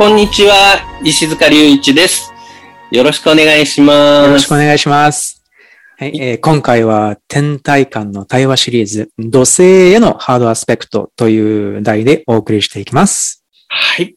[0.00, 2.32] こんにちは、石塚隆一です。
[2.90, 4.26] よろしくお願いします。
[4.28, 5.44] よろしくお願いします。
[5.98, 13.44] はい、えー今回は、天体観の対話シリーズ、土星へのハードアスペクトという題でお送りしていきます。
[13.68, 14.16] はい。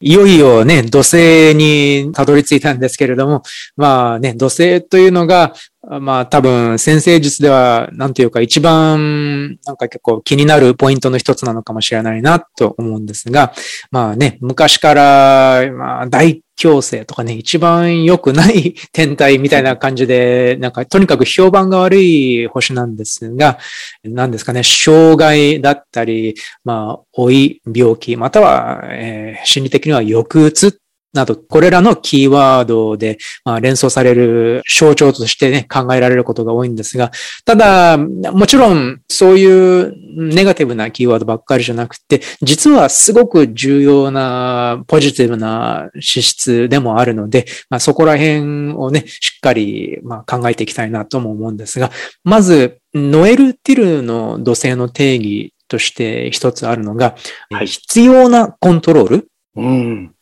[0.00, 3.42] いよいよね、土星にたどり着いたんですけれども、
[3.76, 5.52] まあね、土星というのが、
[5.88, 13.52] まあ多分先生術では、なんというか一番なんか結構気になるポイントの一つなのかもしれないなと思うんですが、
[13.90, 23.58] まあね、昔から、まあ大強星とかね、一番良くない天体みたいな感じで、なんかとにかく評判が悪い星なんですが、
[24.02, 26.34] 何ですかね、障害だったり、
[26.64, 30.80] まあ、老い、病気、または、えー心理的には抑うつ
[31.16, 37.10] など、これらのキーワードで、まあ、連想される象徴としてね、考えられることが多いんですが、
[37.44, 51.90] ただ、もちろん、そういうネガティブなキーワードばっかりじゃなくて、実はすごく重要な、ポジティブな資質でもあるので、まあ、そこら辺をね、しっかり、まあ、考えていきたいなとも思うんですが、
[52.22, 57.16] まず、ノエル・ティルの土星の定義として一つあるのが、
[57.50, 59.28] はい必要なコントロール。
[59.56, 60.14] うん。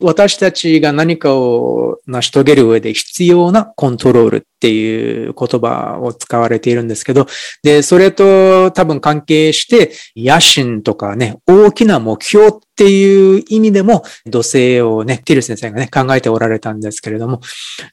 [0.00, 7.26] 私たちが何かを成し遂げる上で必要なコントロールっていう言葉を使われているんですけど、
[7.62, 17.40] で、それと多分関係して、野心とかね、大きな目標っていう意味でも土星をね、ティル先生がね、考えておられたんですけれども、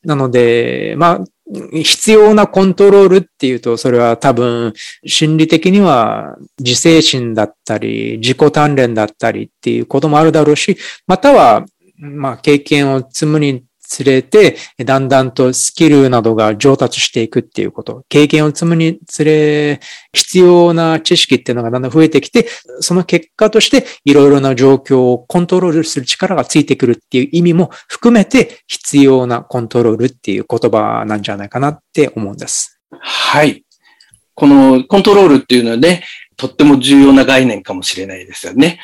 [0.04, 1.24] なので、まあ、
[1.72, 4.74] 必要なコントロールっていうと、それは多分、
[5.06, 10.78] 心理的には自制心だったり、自己鍛錬だったりっていうこともあるだろうし、
[11.08, 11.66] または、
[11.98, 18.04] まあ、経験を積むにつれて、だんだんとスキルなどが上達していくっていうこと。
[18.10, 19.80] 経験を積むにつれ、
[20.14, 22.48] 必要な知識っていうのがだんだん増えてきて、
[22.82, 32.80] その結果として、いろいろな状況をコントロールする力がついてくるっていう意味も含めて、必要なコントロールっていう言葉なんじゃないかなって思うんです。
[32.92, 33.64] はい。
[34.36, 36.04] このコントロールっていうのはね、
[36.38, 38.80] とっても重要な概念かもしれないですよね。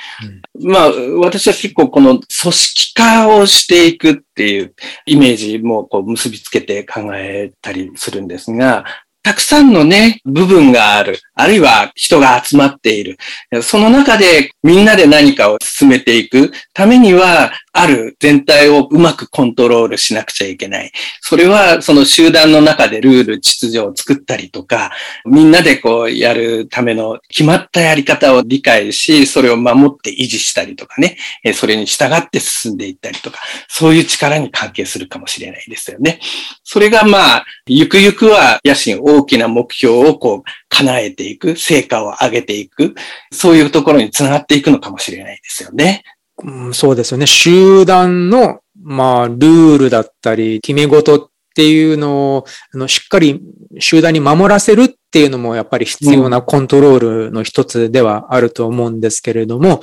[0.60, 4.74] まあ、私は結構この組織化をしていくっていう
[5.06, 8.86] イメージもこう結びつけて考えたりするんですが、
[9.24, 11.18] たくさんのね、部分がある。
[11.34, 13.18] あるいは人が集まっている。
[13.62, 20.92] その中でみんなで何かを進めていくためには、ある全体をうまくコントロールしなくちゃいけない。
[21.22, 24.92] それはその集団の中でルール、秩序を作ったりとか、
[25.26, 31.18] みんなでこうやるための決まったやり方を理解し、それを守って維持したりとかね、
[31.56, 36.20] それに従って進んでいったりとか、そういう力に関係するかもしれないですよね。
[36.64, 42.94] それがまあ、ゆくゆくは野心大きな目標をこう叶えていく、成果を上げていく、
[43.32, 46.04] そういうところにつながっていくのかもしれないですよね。
[46.42, 47.28] うん、そうですよね。
[47.28, 53.42] 集団の、まあ、ルールだったり、決め事っていうのを、あの、しっかり
[53.80, 59.80] 集団に守らせるっていうのも、やっぱり必要なコントロールの一つではあると思うんですけれども、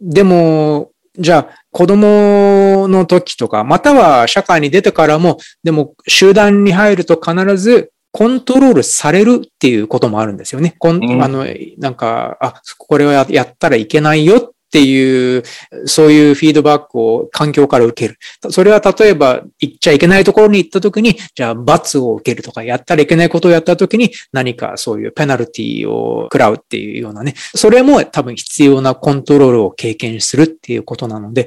[0.00, 10.74] でも、じゃあ、子供の時とか、または社会に出てからも、でも集団に入ると必ずコントロールされるっていうこともあるんですよね。
[10.78, 11.46] こんうんあの、
[11.78, 15.44] なんか、あ、これをややったらいけないよっっていう、
[15.86, 18.18] そういうフィードバックを環境から受ける。
[18.50, 27.34] それは例えば、行っちゃいけないところに行った時に、じゃあ罰を受けるとか、やったらいけないことをやった時に、何かそういうペナルティを食らうっていうようなね。
[27.54, 31.46] それも多分必要なコントロールを経験するっていうことなので、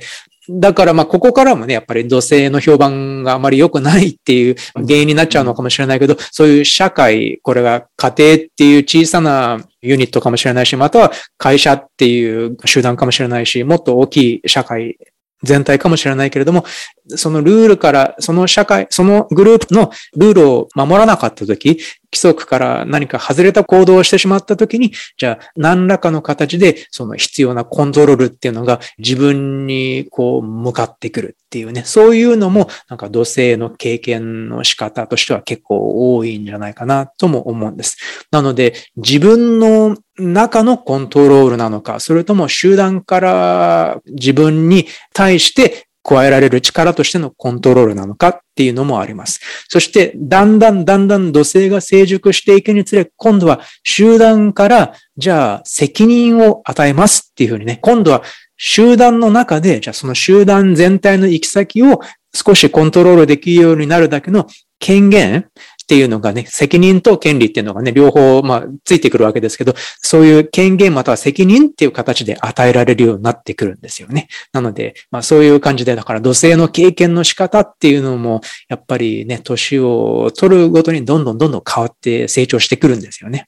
[0.49, 14.97] だからまあここからもね、やっぱり土星の評判があまり良くないっていう原因になっちゃうのかもしれないけど、そういう社会、これが家庭っていう小さなユニットかもしれないし、または会社っていう集団かもしれないし、もっと大きい社会
[15.43, 16.65] 全体かもしれないけれども、
[17.09, 21.79] そのルールから、その社会、そのグループのルールを守らなかったとき、
[22.11, 37.97] 規則から何か外れた行動をしてしまったときに、じゃあ何らかの形でその必要なコントロールっていうのが自分にこう向かってくるっていうね、そういうのもなんか土星の経験の仕方としては結構多いんじゃないかなとも思うんです。
[38.31, 49.41] なので自分の中のコントロールなのか、それとも集団から自分に対して加えられる力としてのコントロールなのかっていうのもあります。
[49.67, 58.23] そして、だんだんだんだん土星が成熟していくにつれ、今度は集団から、じゃあ責任を与えますっていうふうにね、今度は
[58.55, 61.99] 集団の中で、じゃあその集団全体の行き先を
[62.33, 64.47] 少しコントロールできるようになるだけの
[64.79, 65.49] 権限
[65.87, 74.27] っていうのがね、責任と権利っていうのがね、両方、まあ、ついてくるわけですけど、そういう権限または責任っていう形で与えられるようになってくるんですよね。
[74.51, 83.47] なので、まあ、そういう感じで、だから土星の経験の仕方っていうのも、やっぱりね、年を取るごとにどんどんどんどん変わって成長してくるんですよね。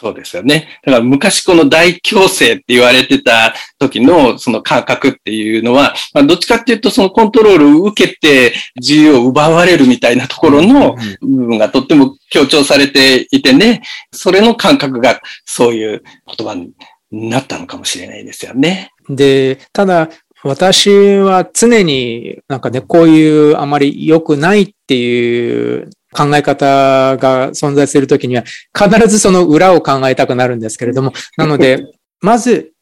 [0.00, 0.68] そうですよね。
[0.84, 16.04] だから昔この大強制って言われてた時のその感覚っていうのは、まあ、どっちかっていうとそのコントロールを受けて自由を奪われるみたいなところの部分がとっても強調されていてね、それの感覚がそういう
[16.36, 16.70] 言葉に
[17.10, 18.92] なったのかもしれないですよね。
[19.08, 20.10] で、ただ、
[20.44, 28.44] 私は常になんかね、こういうあまり良くないっていう考え方が存在するときには、
[28.76, 31.84] 必ずその裏を考えたくなるんですけれども、 なので、
[32.20, 32.72] まず、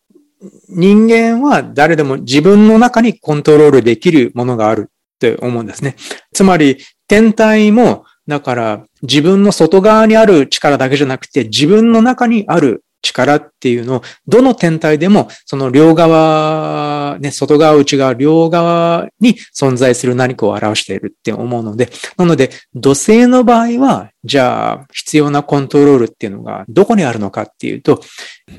[0.69, 5.97] 人間は誰でも自分の中にコントロールできるものがあるって思うんですね。
[6.33, 28.01] つまり、天体も、だから自分の外側にある力だけじゃなくて、自分の中にある力っていうのを、どの天体でも、その両側、ね、外側、内側、両側に存在する何かを表しているって思うので、なので、土星の場合は、じゃあ、必要なコントロールっていうのがどこにあるのかっていうと、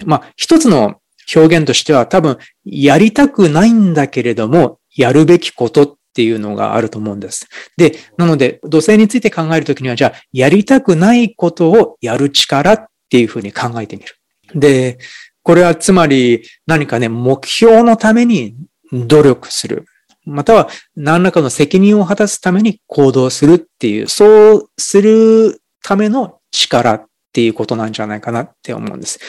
[0.05, 0.95] まあ、一つの
[1.35, 7.47] 表現としては多分、やりたくないんだけれども、やるべきことっていうのがあると思うんです。
[7.77, 14.16] で、なので、土星について考えるときには、じゃあ、やりたくないことをやる力っていうふうに考えてみる。
[14.59, 14.97] で、
[15.43, 18.55] これはつまり何かね、目標のために
[18.91, 19.85] 努力する。
[20.25, 29.19] または何らかの責任を果たすために行動するっていう、そうするための力っていうことなんじゃないかなって思うんです。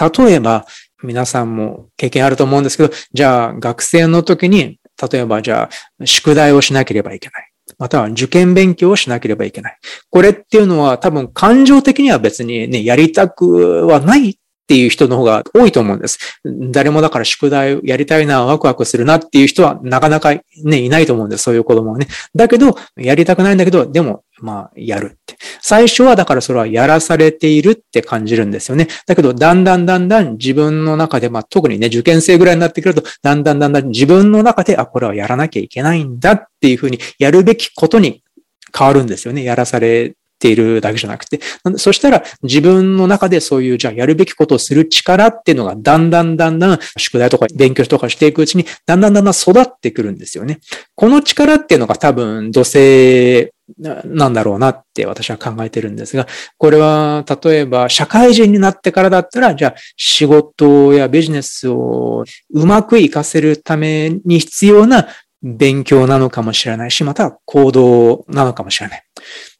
[0.00, 0.66] 例えば、
[1.02, 4.78] 皆さんも経験あると思うんですけど、じゃあ学生の時に、
[5.10, 5.68] 例えばじゃ
[6.00, 7.50] あ宿題をしなければいけない。
[7.78, 9.78] または受験勉強をしなければいけない。
[10.08, 16.18] これっていうのは多分感情的には別にね、やりたくはないっていう人の方が多いと思うんです。
[16.44, 20.34] 誰もだから宿題やりたいな、ワクワクするなっていう人はなかなか
[20.64, 21.44] ね、いないと思うんです。
[21.44, 22.08] そういう子供はね。
[22.34, 25.36] だけど、やりたくないんだけど、でも、まあ、やるって。
[25.62, 28.88] 最初はだからそれはやらされているって感じるんですよね。
[29.06, 38.24] だけど、だんだんだんだん自分の中で、まあ特にね、受験生ぐらいになってくると、だんだんだんだん自分の中で、あ、これはやらなきゃいけないんだっていうふうに、やるべきことに
[38.76, 39.44] 変わるんですよね。
[39.44, 41.40] やらされっているだけじゃなくて、
[41.76, 50.60] そしたら自分の中でそういう、じゃあやるべきことをする力っていうのがだんだんだんだん宿題とか勉強とかしていくうちに、だんだんだんだん育ってくるんですよね。
[50.94, 56.26] この力っていうのが多分土星なんだろうなって私は考えてるんですが、
[56.58, 65.08] これは例えば社会人になってからだったら、じゃあ仕事やビジネスをうまく活かせるために必要な
[65.42, 69.05] 勉強なのかもしれないし、また行動なのかもしれない。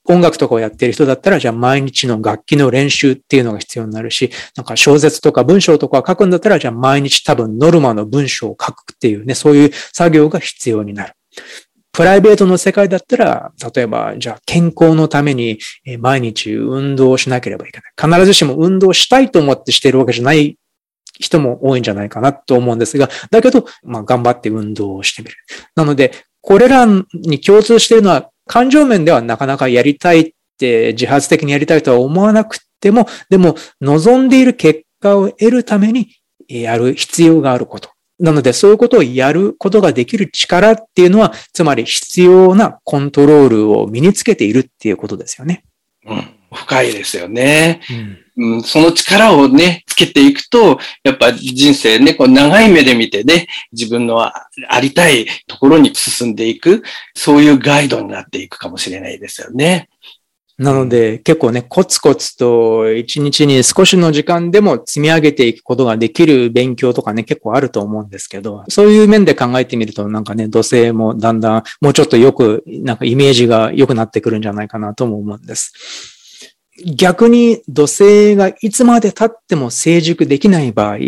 [0.09, 11.15] 音楽とかをやってる人だったら、じゃあ毎日の楽器の練習っていうのが必要になるし、なんか小説とか文章とかを書くんだったら、じゃあ毎日多分ノルマの文章を書くっていうね、そういう作業が必要になる。
[11.93, 15.59] プライベートの世界だったら、例えば、じゃあ健康のために
[15.99, 18.19] 毎日運動をしなければいけない。
[18.19, 20.59] 必ずしも運動したいと思ってしているわけじゃない
[21.19, 25.37] 人も多いんじゃないかなと思うんですが、だけど、まあ頑張って運動をしてみる。
[25.75, 36.09] なので、これらに共通しているのは、感情面ではなかなかやりたいって自発的にやりたいとは思わなくても、でも望んでいる結果を得るために
[36.49, 37.91] やる必要があること。
[38.19, 45.65] なので、そういうことをやることができる力っていうのは、つまり必要なコントロールを身につけているっていうことですよね。
[46.07, 46.25] うん、
[46.55, 47.81] 深いですよね。
[48.37, 54.49] うん、うん、その力をね、つけていくと、やっぱ人生ね、こう長い目で見てね、自分のあ
[54.81, 56.83] りたいところに進んでいく、
[57.15, 59.89] そういうガイドになっていくかもしれないですよね。
[60.59, 76.16] なので、結構ね、コツコツと一日に少しの時間でも積み上げていくことができる勉強とかね、結構あると思うんですけど、そういう面で考えてみると、なんかね、土星もだんだんもうちょっとよく、なんかイメージが良くなってくるんじゃないかなとも思うんです。
[76.85, 80.99] 逆に土星がいつまで経っても成熟できない場合、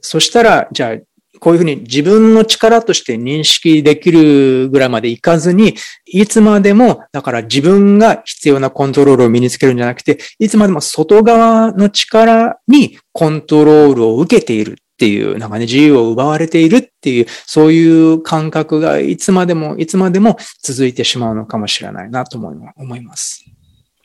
[0.00, 0.96] そしたら、じゃあ
[1.44, 5.74] こういうふうに自分の力として認識できるぐらいまでいかずに、
[6.06, 23.44] いつまでも、だから自分が必要なコントロールを身につけるんじゃなくて、いつまでも外側の力にコントロールを受けているっていう、なんかね、自由を奪われているっていう、そういう感覚がいつまでも、いつまでも続いてしまうのかもしれないなと思います。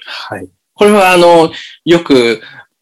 [0.03, 0.49] はい。
[0.79, 1.51] これはあの、
[1.83, 2.41] よく、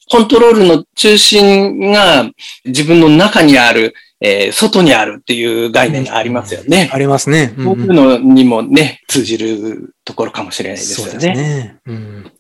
[0.10, 2.30] コントロールの中心が
[2.64, 6.90] 自分の中にある、えー、外にあるっていう概念がありますよね。
[6.94, 7.56] ありますね。
[7.58, 11.12] うん、そういうのにもね、通じるところかもしれないですよね。
[11.12, 11.78] そうですね。
[11.88, 12.32] うん、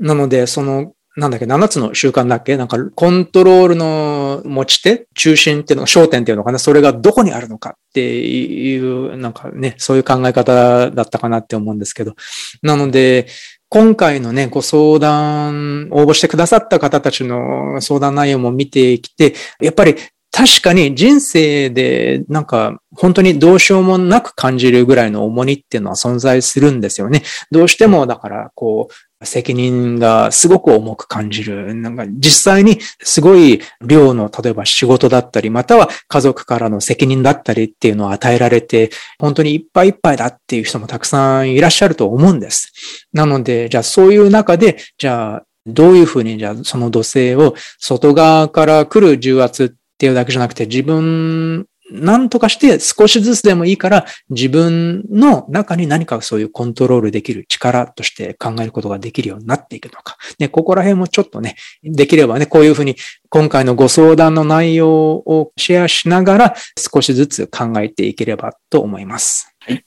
[0.00, 2.56] なので、その、なんだっけ、7つの習慣だっけ？
[2.56, 6.58] なんか、コントロールの持ち手、中心っていうのが、焦点っていうのかな？
[6.58, 12.14] それがどこにあるのかっていう、なんかね、そういう考え方だったかなって思うんですけど。
[12.62, 13.26] なので、
[13.72, 19.94] 今回のね、ご相談、応募してくださった方たちの相談内容も見てきて、やっぱり
[20.32, 27.22] 確かに人生でなんか本当にどうしようもなく感じるぐらいの重荷っていうのは存在するんですよね。
[27.52, 31.74] どうしてもだからこう責任がすごく重く感じる。
[31.74, 42.72] なんか実際にすごい量の例えば仕事だったり、または家族からの責任だったりっていうのを与えられて、本当にいっぱいいっぱいだっていう人もたくさんいらっしゃると思うんです。
[43.12, 60.16] なので、じゃあそういう中で、じゃあどういうふうにじゃあその土星を外側から来る重圧っていうだけじゃなくて、自分、なんとかして少しずつでもいいから、自分の中に何かそういうコントロールできる力として考えることができるようになっていくのか。
[60.38, 62.96] で、ここら辺もちょっとね、できればね、こういうふうに
[63.28, 69.54] 今回のご相談の内容をシェアしながら少しずつ考えていければと思います。
[69.60, 69.84] はい。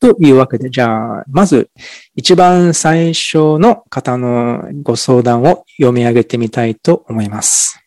[0.00, 1.70] というわけで、じゃあ、まず、
[2.14, 7.83] 一番最初の方のご相談を読み上げてみたいと思います。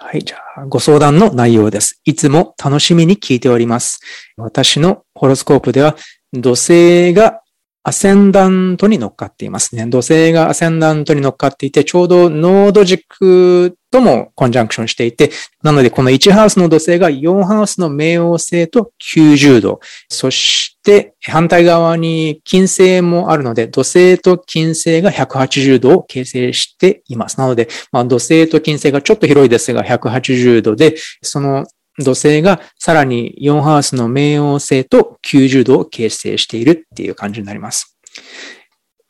[0.00, 0.22] はい。
[0.22, 2.00] じゃあ、ご相談の内容です。
[2.04, 3.98] いつも楽しみに聞いております。
[4.36, 5.96] 私のホロスコープでは、
[6.32, 7.42] 土星が
[7.82, 9.86] アセンダントに乗っかっていますね。
[9.86, 15.30] 土星がアセンダントに乗っかっていて、ちょうどノード軸ともコンジャンクションしていて、
[15.62, 27.38] なのでこの1ハウスの土星が4ハウスの冥王星と90度、そして反対側に金星もあるので、土星と金星が180度を形成しています。
[27.38, 31.66] なので、まあ、土星と金星がちょっと広いですが、180度で、その
[31.98, 37.98] 土星がさらに4ハウスの冥王星と90度を形成しているっていう感じになります。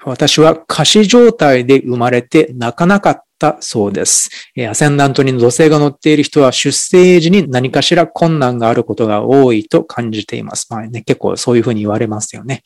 [0.05, 4.31] 私は仮死状態で生まれて泣かなかったそうです。
[4.69, 10.67] アセンダントに土星が乗っている人は出生時に何かしら困難があることが多いと感じています。
[10.71, 12.63] まあね、結構そういうふうに言われますよね。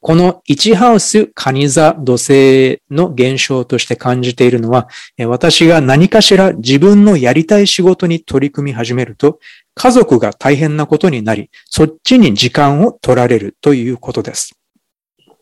[0.00, 4.88] この1ハウスカニ座土星の現象として感じているのは、
[5.26, 9.38] 私が何かしら自分のやりたい仕事に取り組み始めると、
[9.74, 14.61] 家族が大変なことになり、そっちに時間を取られるということです。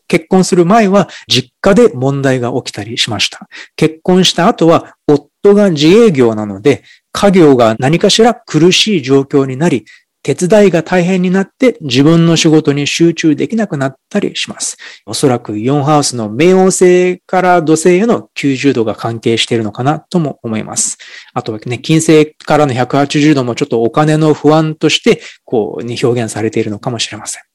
[0.07, 3.47] 結婚する前は実家で問題が起きたりしました。
[3.75, 9.85] 結婚した後は夫が自営業なので家業が何かしら苦しい状況になり、
[10.23, 14.77] 手伝いが大変になって自分の仕事に集中できなくなったりします。
[15.07, 20.99] おそらく4ハウスの冥王星から土星への90度が関係しているのかなとも思います。
[21.33, 27.50] あとはね、金星からの180度もちょっとお金の不安として、こう、に表現されているのかもしれません。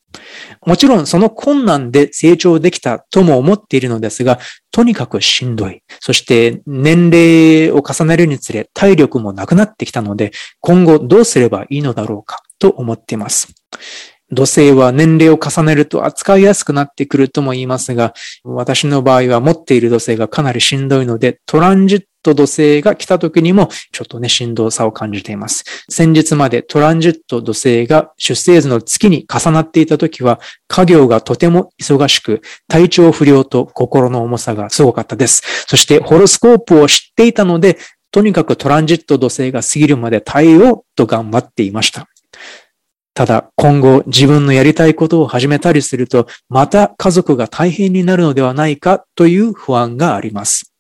[0.65, 4.39] もちろんその困難で成長できたとも思っているのですが、
[4.71, 5.83] とにかくしんどい。
[6.01, 13.55] そして年齢を重ねるにつれ体力もなくなってきたので、今後どうすればいいのだろうかと思っています。
[14.33, 18.13] 土星は年齢を重ねると扱いやすくなってくるとも言いますが、
[18.45, 25.65] 私の場合は持っている土星がかなりしんどいので、トランジット土星が来た時にもちょっとね、振動差を感じています。
[25.89, 35.43] 先日までトランジット土星が出生図の月に重なっていた時は、家業がとても忙しく、体調不良と心の重さがすごかったです。
[35.69, 37.79] そしてホロスコープを知っていたので、
[38.11, 42.09] とにかくトランジット土星が過ぎるまで耐えようと頑張っていました。
[43.17, 50.75] ただ今後自分のやりたいことを始めたりすると、また家族が大変になるのではないかという不安があります。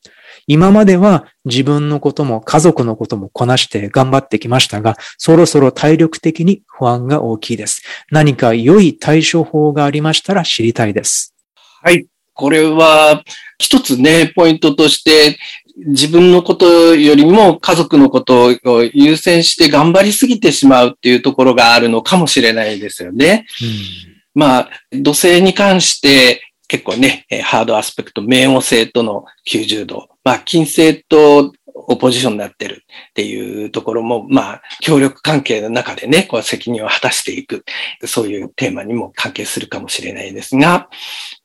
[0.46, 7.80] 今までは自分のことも家族のこともこなして頑張ってきましたが、そろそろ体力的に不安が大きいです。
[8.10, 11.34] 何か良い対処法がありましたら知りたいです。
[11.82, 12.06] はい。
[12.34, 13.24] これは
[13.56, 15.38] 一つね、ポイントとして
[15.76, 23.46] 自分のことよりも家族のことを優先して頑張りすぎてしまうっていうところがあるのかもしれないですよね。
[23.60, 37.64] うん、まあ、土星に関して結構ね、ハードアスペクト、冥王星との90度、まあ、金星とオポジションになってるっていうところも、まあ、協力関係の中でね、こう責任を果たしていく、
[38.04, 40.88] そういうテーマにも関係するかもしれないですが、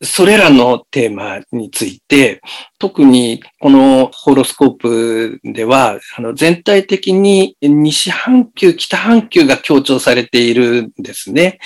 [0.01, 2.41] それらのテーマについて、
[2.79, 11.59] 特にこのホロスコープでは、あの全体的に西半球、北半球が強調されているんですね。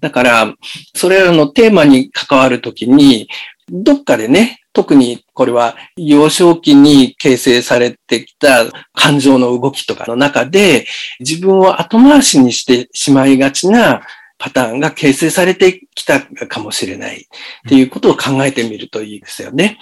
[0.00, 0.54] だから、
[0.94, 3.28] それらのテーマに関わるときに、
[3.70, 10.86] どっかでね、特にこれは幼少期に形成されてきた感情の動きとかの中で
[11.20, 14.02] 自分を後回しにしてしまいがちな
[14.38, 19.78] パターンが形成されてきたかもしれないっていうことを考えてみるといいですよね。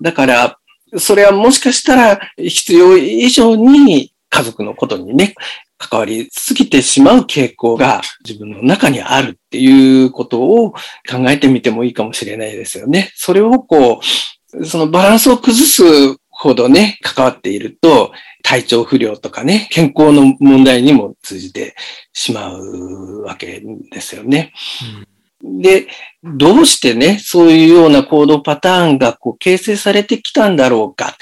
[0.00, 0.58] だから、
[0.98, 5.34] それはもしかしたら必要以上に家族のことにね、
[5.88, 10.78] 関わりすぎてしまう傾向が自分の中にあるっていうことを考
[11.28, 13.12] えてみてもいいかもしれないですよね。
[13.14, 14.00] それをこ
[14.52, 15.82] う、そのバランスを崩す
[16.30, 18.12] ほどね、関わっていると、
[18.42, 21.74] 体調不良とかね、健康の問題にも通じて
[22.12, 24.52] しまうわけですよね。
[25.42, 25.86] うん、で、
[26.26, 31.14] どうしてね、そういうような行動パターンがこう形成されてきたんだろうかっ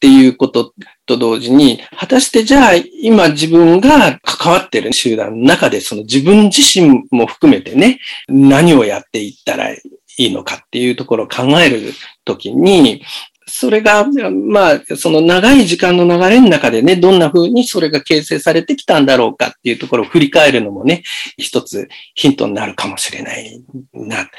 [0.00, 0.74] ていうこと
[1.06, 9.80] と同時に、果たしてじゃあ今自分が関わってる集団の中でその自分自身も含めてね、何をやっていったらい
[10.18, 11.94] いのかっていうところを考える
[12.26, 13.02] ときに、
[13.50, 21.02] それが、まあ、その長い時間の流れの中でね、どんな風にそれが形成されてきたんだろうかっていうところを振り返るのもね、
[21.36, 24.30] 一つヒントになるかもしれないな、と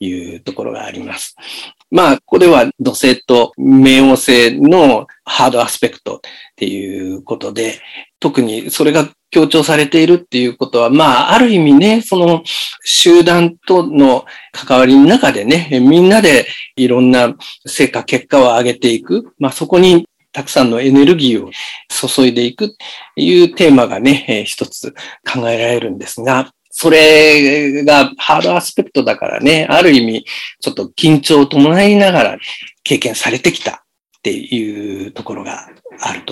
[0.00, 1.36] いうところがあります。
[1.90, 6.20] まあ、ここでは土星と冥王星のハードアスペクトっ
[6.56, 7.80] ていうことで、
[8.18, 12.44] 特にそれが強調されているっていうことは、まあ、ある意味ね、その
[12.84, 17.34] 集団との関わりの中でね、みんなでいろんな
[17.66, 19.34] 成果、結果を上げていく。
[19.40, 21.50] まあ、そこにたくさんのエネルギーを
[21.88, 24.92] 注いでいくっていうテーマがね、一つ
[25.26, 30.24] 考えられるんですが、それがハードアスペクトだからね、ある意味、
[30.60, 32.38] ちょっと緊張を伴いながら
[32.84, 33.76] 経験されてきたっ
[34.22, 35.68] ていうところが
[36.00, 36.23] ある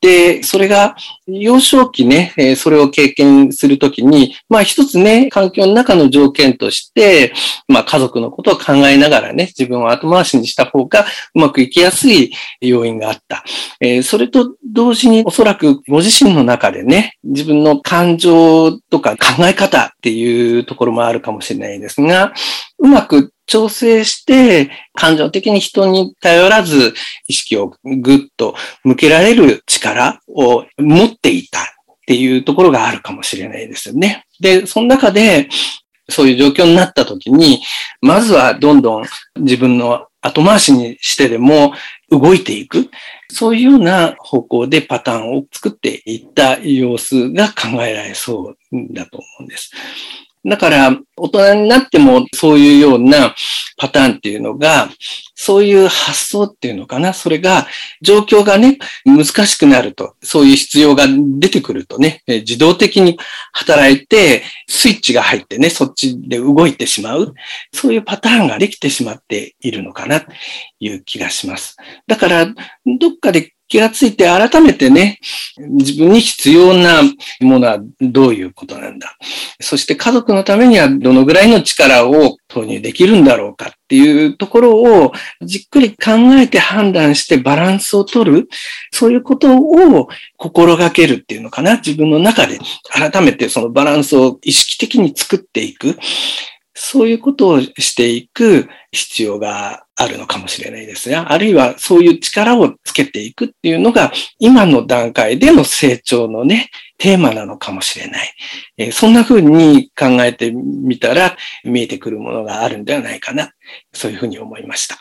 [0.00, 0.42] で。
[0.42, 7.32] それが幼少期ね、えそれを経験するときに、まあ一つね、環境の中の条件として、
[7.66, 13.44] まあ家族のことを考えながらね、自分を後回しにした方がうまくいきやすい要因があった。
[13.80, 22.32] え、それと同時におそらくご自身の中でね、自分の感情とか考え方っていうところもあるかもしれないですが、
[22.78, 26.94] うまく調整して、感情的に人に頼らず、
[27.26, 31.64] 意識をぐっと向けられる力を持っていたっ
[32.06, 34.24] ていうところがあるかもしれないですよね。
[34.38, 35.48] で、その中で、
[36.10, 37.60] そういう状況になった時に、
[38.00, 39.04] まずはどんどん
[39.36, 41.72] 自分の後回しにしてでも
[42.10, 42.90] 動いていく。
[43.30, 48.56] そういうような方向でパターンを作っていった様子が考えられそう
[48.92, 49.70] だと思うんです。
[50.44, 53.34] だから、大人になってもそういうような
[53.76, 54.88] パターンっていうのが、
[55.34, 57.12] そういう発想っていうのかな。
[57.12, 57.66] それが、
[58.02, 63.18] 状況がね、難しくなると、そういう必要が出てくるとね、自動的に
[63.52, 67.34] 働いて、スイッチが入ってね、そっちで動いてしまう。
[67.72, 70.32] そういうパターンができてしまっているのかな、と
[70.80, 71.76] いう気がします。
[72.06, 75.20] だから、どっかで気がついて改めてね、
[75.58, 77.02] 自分に必要な
[77.40, 79.16] ものはどういうことなんだ。
[79.60, 88.48] そして家族のためにはどのぐらいの力を投入できるんだろうかっていうところをじっくり考えて判断してバランスを取る。
[88.90, 91.76] そういうことを心がけるっていうのかな。
[91.76, 92.58] 自分の中で
[92.90, 95.98] 改めてそのバランスを意識的に作っていく。
[96.80, 108.32] そういうことをしていく必要があるのかもしれないですが、あるいはそういう力をつけていくっていうのが、今の段階での成長のね、テーマなのかもしれない。
[108.76, 113.50] え、そんな風に考えてみたら、見えてくるものがあるんではないかな。
[113.92, 114.98] そういうふうに思いました。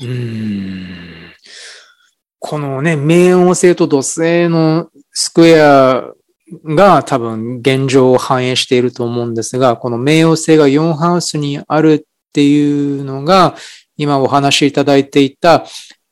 [0.00, 1.32] うーん。
[2.38, 6.04] このね、冥王星と土星のスクエア
[6.64, 13.56] が多分現状を反映していると思うんですが、この冥王星が4ハウスにあるっていうのが、
[13.96, 15.64] 今お話しいただいていた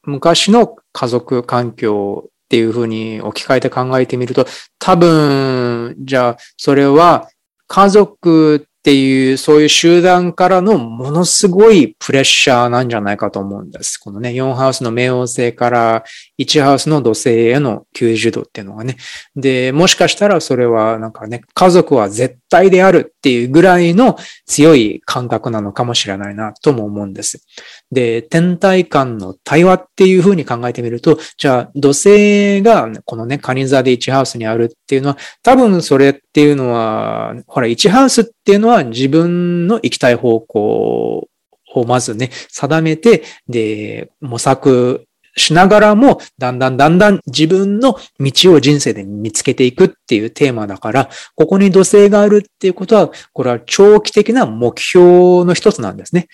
[0.05, 4.47] 昔の家族環境っていうふうに置き換えて考えてみると、
[4.79, 7.29] 多分、じゃあ、それは
[7.69, 13.97] 家族っていう、そういう集団からのものすごいプレッシャーなんじゃないかと思うんです。
[13.97, 16.05] このね、4ハウスの冥王星から
[16.39, 18.99] 1ハウスの土星への90度っていうのがね。
[19.37, 27.45] で、もしかしたらそれはなんかね、家族は絶体であるっていうぐらいの強い感覚なのかもしれないなとも思うんです。
[27.91, 41.29] で、天体間の対話っていうふうに考えてみると、じゃあ土星がこのね、カニ座で1ハウスにあるっていうのは、多分それっていうのは、ほら、1ハウスっていうのは自分の行きたい方向
[41.75, 56.29] をまずね、定めて、で、模索しながらも、だんだんだんだん自分の道を人生で見つけていくっていうテーマだから、ここに土星があるっていうことは、これは長期的な目標の一つなんですね。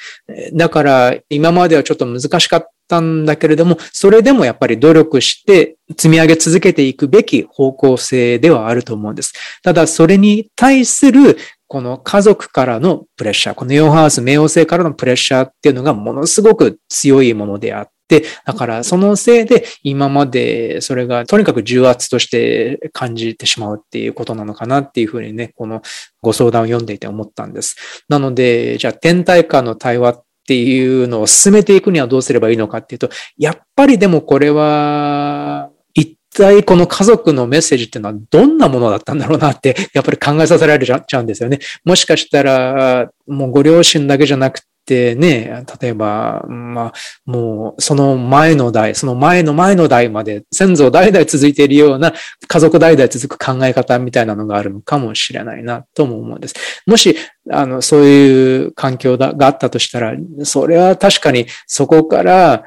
[0.55, 9.33] だから、今まではちょっと難しかったんだけれども、それでもやっぱり努力して積み上げ続けていくべき方向性ではあると思うんです。
[9.63, 11.37] ただ、それに対する
[11.71, 25.81] この家族からのプレッシャー、このヨーハウス、冥王星からのプレッシャーっていうのがものすごく強いものであって、だからそのせいで今までそれがとにかく重圧として感じてしまうっていうことなのかなっていうふうにね、この
[26.21, 28.05] ご相談を読んでいて思ったんです。
[28.09, 41.61] なので、じゃあ天体間の対話っていうのを進めていくにはどうすればいいのかっていうと、やっぱりでもこれは一体この家族のメッセージっていうのはどんなものだったんだろうなって、やっぱり考えさせられちゃうんですよね。
[41.85, 46.93] もしかしたら、もうご両親だけじゃなくてね、例えば、まあ、
[47.25, 52.13] もうその前の代、その前の前の代まで先祖代々続いているような
[52.49, 56.55] 家族代々続く考え方みたいなのがあるのかもしれないなとも思うんです。
[56.87, 57.17] もし、
[57.53, 62.65] あの、そういう環境があったとしたら、それは確かにそこから、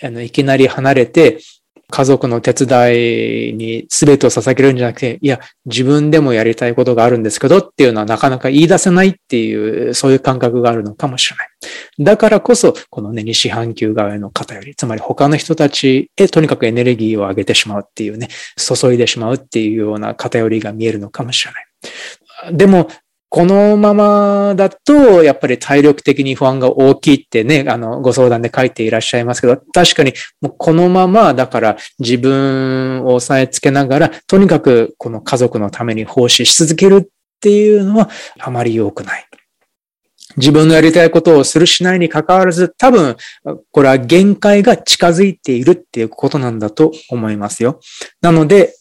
[0.00, 1.40] あの、いきなり離れて、
[1.90, 11.48] 家族の手伝いに全てを捧げるんじゃなくて、いや、自分でもやりたいことがあるんですけどっていうのはなかなか言い出せないっていう、そういう感覚があるのかもしれない。
[11.98, 22.56] だからこそ、このね、西半球側への偏り、つまり他の人たちへとにかくエネルギーを上げてしまうっていうね、注いでしまうっていうような偏りが見えるのかもしれない。
[22.56, 22.88] でも、
[23.34, 30.12] このままだと、やっぱり体力的に不安が大きいってね、あの、ご相談で書いていらっしゃいますけど、確かに、
[30.56, 37.08] このまま、だから自分を抑えつけながら、とにかくこの家族のために奉仕し続けるっ
[37.40, 39.26] ていうのはあまり良くない。
[40.36, 43.16] 自分のやりたいことをするしないに関わらず、多分、
[43.72, 47.80] これは限界が近づいているっていうことなんだと思いますよ。
[48.20, 48.76] なので、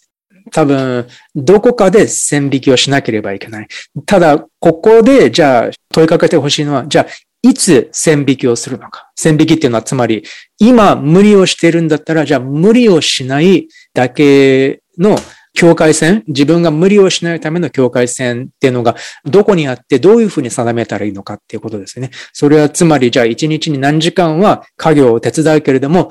[0.51, 3.67] 多分、どこかで線引きをしなければいけない。
[4.06, 7.08] ただ、ここで、じゃあ、問いかけてほしいのは、じゃあ、
[7.41, 9.12] いつ線引きをするのか。
[9.15, 10.23] 線引きっていうのは、つまり、
[10.60, 15.17] 今無理をしてるんだったら、じゃあ無理をしないだけの
[15.53, 22.09] 境界線、自分が無理をしないための境界線っていうのがどこにあってどういうふうに定めたらいいのかっていうことですね。
[22.33, 26.09] それはつまりじゃあ一日に何時間は家業を手伝うけれども、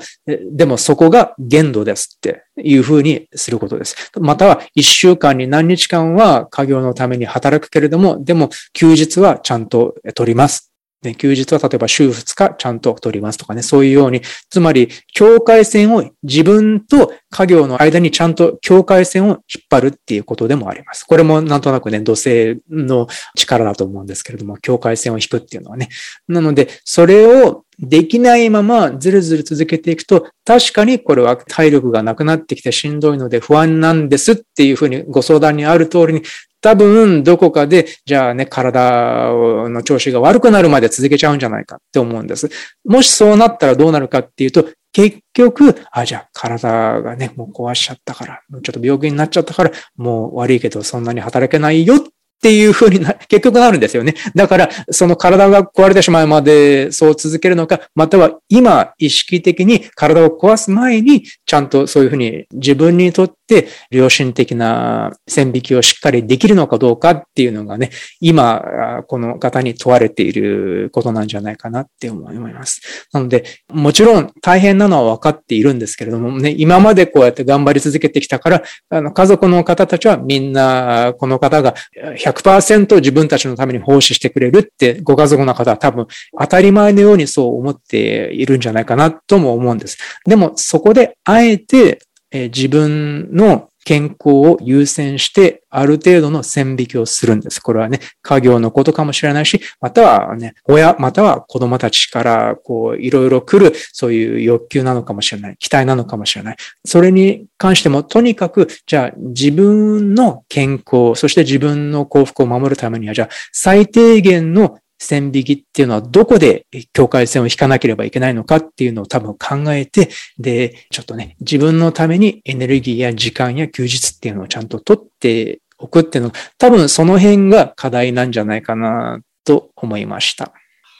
[0.51, 3.95] でもそこが限度ですっていうふうにすることです。
[4.19, 10.72] または一週間に何日間は家業のために働くけれども、でも休日はちゃんと取ります
[11.03, 19.37] ね、休日は例えば週2日ちゃんと取りますとかね、そういうように、つまり境界線を自分と家業の間にちゃんと境界線を引っ
[19.69, 21.03] 張るっていうことでもあります。
[21.03, 25.89] これもなんとなくね、土星の力だと思うんですけれども、境界線を引くっていうのはね。
[26.27, 36.23] なので、それをできないままずるずる続けていくと、確かにこれは体力がなくなってきてしんどいので不安なんですっていうふうにご相談にある通りに
[36.63, 39.29] 多分、どこかで、じゃあね、体
[39.67, 42.49] の調子が悪くなるまで続けちゃうんじゃないかって思うんです。
[42.85, 51.99] もしそうなったらどうなるかっていうと、結局、あ、じゃあ体がね、もう壊しちゃったから、ちょっと病気になっちゃったから、もう悪いけどそんなに働けないよっ
[52.43, 54.15] っていう風にな、 結局なるんですよね。
[54.35, 63.42] だから、その体が壊れてしまうまでそう続けるのか、または今意識的に体を壊す前に、ちゃんとそういう風に自分にとって
[63.89, 67.89] 良心的な線引きをしっかりできるのかどうかっていうのがね、
[68.19, 73.07] 今、この方に問われていることなんじゃないかなって思います。
[73.13, 81.75] なので、もちろん大変なのは分かっているんですけれどもね、今までこうやって頑張り続けてきたから、あの家族の方たちはみんな、この方が
[82.17, 86.07] 100%自分たちのために奉仕してくれるってご家族の方は多分
[86.39, 89.97] 当たり前のようにそう思っているんじゃないかなとも思うんです。
[90.25, 91.99] でもそこであえて
[92.33, 97.59] え自分の健康を優先して、ある程度の線引きをするんです。
[97.59, 105.57] これはね、家業のことかもしれないし、またはね、親、または子供たちから、こう、いろいろ来る、そういう欲求なのかもしれない。
[105.57, 106.57] 期待なのかもしれない。
[106.85, 130.53] それに関しても、とにかく、じゃあ、自分の健康、そして自分の幸福を守るためには、じゃあ、最低限の線引きっていうのはどこで境界線を引かなければいけないのかっていうのを多分考えて、で、ちょっとね、自分のためにエネルギーや時間や休日っていうのをちゃんと取って置くっていうの、多分その辺が課題なんじゃないかなと思いました。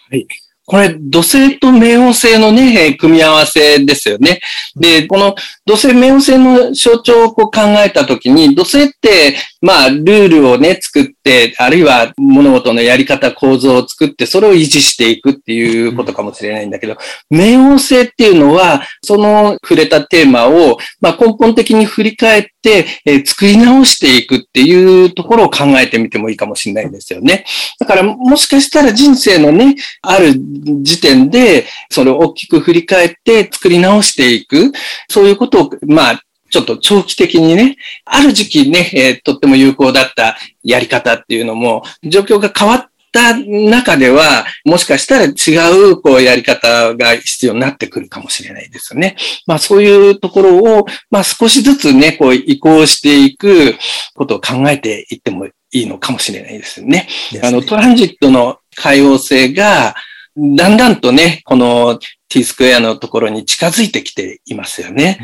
[0.10, 0.28] はい。
[0.66, 4.40] これ、土星と冥王星のね、組み合わせですよね。
[4.76, 16.98] で、この土星、冥王星の象徴をこう考えたときに、土星って、まあ、ルールをね、作って、あるいは物事のやり方、構造を作って、それを維持していくっていうことかもしれないんだけど、
[17.32, 27.46] 冥王星っていうのは、その触れたテーマを、まあ、根本的に振り返って、えー、作り直していくっていうところを考えてみてもいいかもしれないですよね。
[27.80, 30.34] だから、もしかしたら人生のね、ある
[30.82, 34.74] 時点で、それを大きく振り返って作り直していく、
[35.10, 36.22] そういうことを、まあ、
[36.54, 45.32] ちょっと長期的にね、ある時期ね、えー、とっても有効だったやり方っていうのも、状況が変わった中では、もしかしたら違
[45.72, 49.16] う、こう、やり方が必要になってくるかもしれないですよね。
[49.48, 53.76] まあ、そういうところを、まあ、少しずつね、こう、移行していく
[54.14, 57.08] ことを考えていってもいいのかもしれないですよね。
[57.32, 59.96] ねあの、トランジットの海洋性が、
[60.36, 62.00] だんだんとね、この
[62.34, 65.20] t スクエアのところに近づいてきていますよね。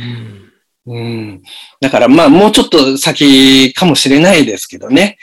[0.85, 1.43] うん、うん。
[1.81, 5.17] だからまあもうちょっと先かもしれないですけどね。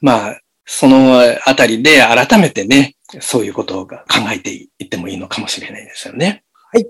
[0.00, 3.96] まあ、そのあたりで改めてね、そういうことを考
[4.32, 6.44] えていってもいいのかもしれないですよね。
[6.72, 6.86] はい。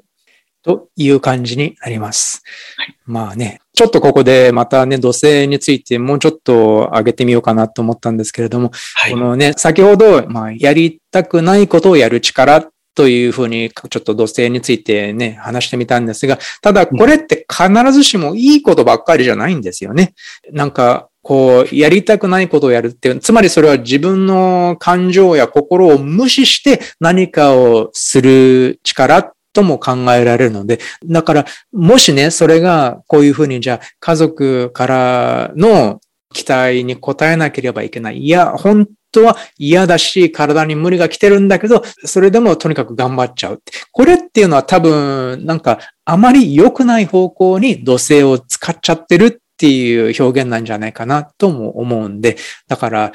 [0.62, 2.42] という感じになります。
[2.76, 20.14] はい、まあね、ちょっとここでまたね、土星についてもうちょっと上げてみようかなと思ったんですけれども、はい、このね、先ほど、まあ、やりたくないことをやる力というふうに、ちょっと土星についてね、話してみたんですが、ただこれって必ずしもいいことばっかりじゃないんですよね。
[20.52, 36.00] なんか、こう、やりたくないことをやるっていう、つまりそれは自分の感情や心を無視して何かをする力とも考えられるので、だから、もしね、それがこういうふうに、じゃあ、家族からの
[36.32, 38.18] 期待に応えなければいけない。
[38.18, 43.62] いや、本当は嫌だし、体に無理が来てるんだけど、それでもとにかく頑張っちゃう。
[43.92, 53.12] これっていうのは多分、なんか、あまり良くない方向に土星を使っちゃってるっていう表現なんじゃないかなとも思うんで、だから、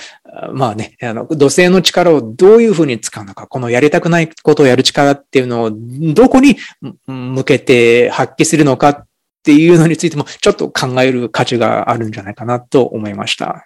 [0.53, 5.71] まあね、あの、土星の力をどういうふうに使うのか、このやりたくないことをやる力っていうのを
[6.13, 6.55] どこに
[7.05, 9.07] 向けて発揮するのかっ
[9.43, 13.65] ていうのについてもちょっと考える価値があるんじゃないかなと思いました。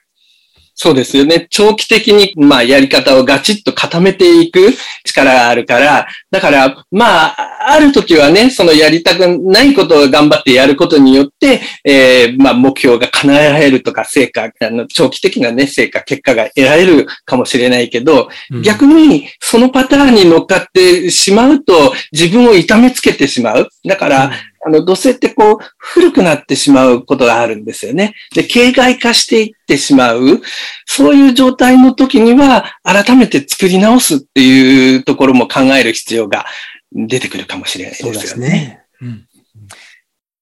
[0.73, 1.47] そうですよね。
[1.49, 4.59] 長期的に、まあ、やり方をガチッと固めていく
[5.03, 23.69] 力があるから、だから、まあ、ある時はね、そのやりたくないことを頑張ってやることによって、えー、まあ、目標が叶えられるとか、成果、あの、長期的なね、成果、結果が得られるかもしれないけど、うん、逆に、そのパターンに乗っかってしまうと、自分を痛めつけてしまう。
[23.85, 24.31] だから、うん
[24.65, 28.13] あの、土星ってこう、古くなってしまうことがあるんですよね。
[28.35, 30.41] で、形骸化していってしまう。
[30.85, 36.45] そういう状態の時には、改めて作り直すっていうところも考える必要が
[36.91, 38.13] 出てくるかもしれないですよね。
[38.15, 38.81] そうですね。
[39.01, 39.27] うん、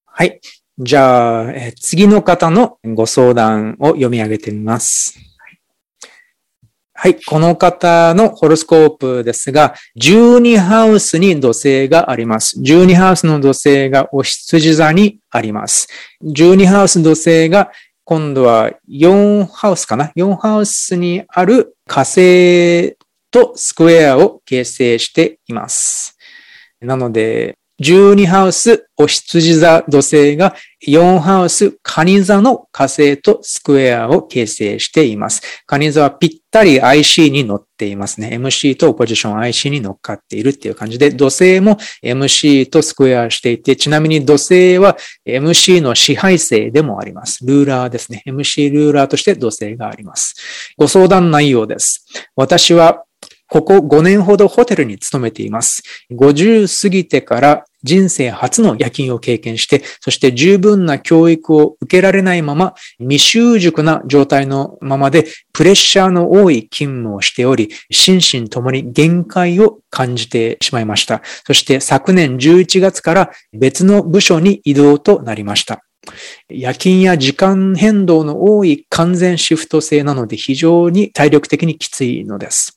[0.04, 0.40] はい。
[0.78, 5.29] じゃあ、え次の方のご相談を読み上げてみます。
[7.02, 7.16] はい。
[7.24, 12.60] この方のホロスコープですが、12ハウスに土星があります。
[12.60, 15.88] 12ハウスの土星がお羊座にあります。
[16.22, 17.70] 12ハウス土星が
[18.04, 22.98] 今度は4ハウスかな ?4 ハウスにある火星
[23.30, 26.18] とスクエアを形成しています。
[26.82, 30.54] なので、12ハウス、お羊座土星が
[30.86, 35.42] 4ハウス、カニ座の火星とスクエアを形成しています。
[35.66, 38.30] カニ座はぴったり IC に乗っていますね。
[38.34, 47.46] MC とポジション IC に乗っかっているっていう感じで、土星も MC とスクエアしていて、ちなみに土星は MC の支配性でもあります。
[47.46, 48.22] ルーラーですね。
[48.26, 50.34] MC ルーラーとして土星があります。
[50.76, 52.06] ご相談内容です。
[52.36, 53.04] 私は
[53.50, 55.82] ここ5年ほどホテルに勤めています。
[56.12, 71.22] 50過ぎてから人生初の夜勤を経験して、そして十分な教育を受けられないまま、未習熟な状態のままで、プレッシャーの多い勤務をしており、心身ともに限界を感じてしまいました。
[71.46, 75.82] そして昨年11月から別の部署に移動となりました。
[76.48, 82.76] 夜勤や時間変動の多い完全シフト制なので非常に体力的にきついのです。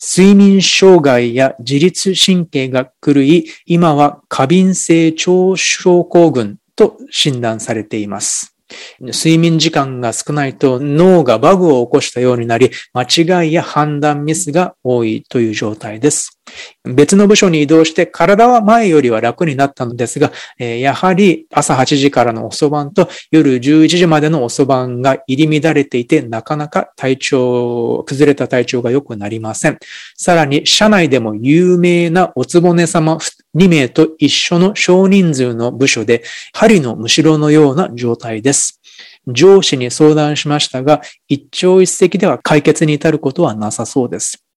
[0.00, 8.54] 睡眠障害や自律神経が狂い、今は過敏性腸症候群と診断されています。
[9.00, 16.37] 睡眠時間が少ないと脳がバグを起こしたようになり、間違いや判断ミスが多いという状態です。
[16.84, 29.78] 別の部署に移動して体は前よりは楽になったのですが、やはり朝8時からの遅番と夜11時までの遅番が入り乱れていて、なかなか体調、崩れた体調が良くなりません。
[30.16, 33.18] さらに、社内でも有名なおつぼね様
[33.56, 38.80] 2名と一緒の少人数の部署で、針のむしろのような状態です。
[39.26, 44.47] 上司に相談しましたが、一朝一夕では解決に至ることはなさそうです。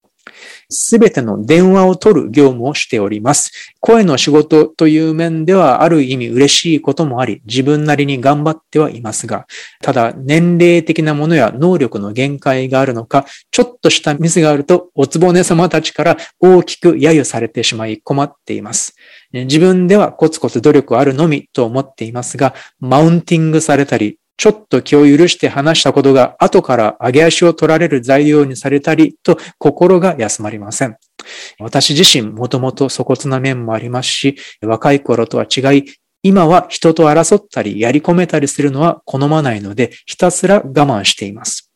[0.69, 3.51] すべての電話を取る業務をしております。
[3.79, 9.47] 声の仕事という面ではある意味嬉しいこともあり、自分なりに頑張ってはいますが、
[9.81, 18.95] ただ年齢的なものや能力の限界があるのか、ちょっとしたミスがあると、おつぼね様たちから大きく揶揄されてしまい困っています。
[19.33, 30.97] 自分ではコツコツ努力あるのみと思っていますが、マウンティングされたり、ちょっと気を許して話したことが後から上げ足を取られる材料にされたりと心が休まりません。
[31.59, 35.85] 私自身もともと粗骨な面もありますし、若い頃とは違い、
[36.23, 41.70] 今は人と争ったりやり込めたりするのは好まないので、ひたすら我慢しています。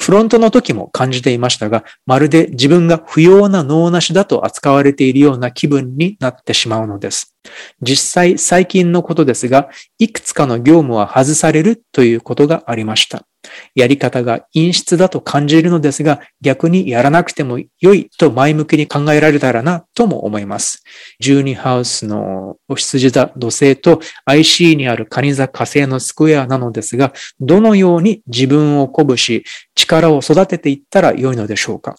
[0.00, 7.34] フロントの時も感じていましたが、まるで自分が不要な脳なしだと扱われているような気分になってしまうのです。
[7.82, 13.24] 実際最近のことですが、いくつかの業務は外されるということがありました。
[13.74, 20.82] やり方が陰湿だと感じるのですが、逆にやらなくても良いと前向きに考えられたらなとも思います。
[21.22, 31.96] 12ハウスのお羊座土星と IC にあるカニ座火星のスクエアなのですが、どのように自分を鼓舞し、力を育てていったら良いのでしょうか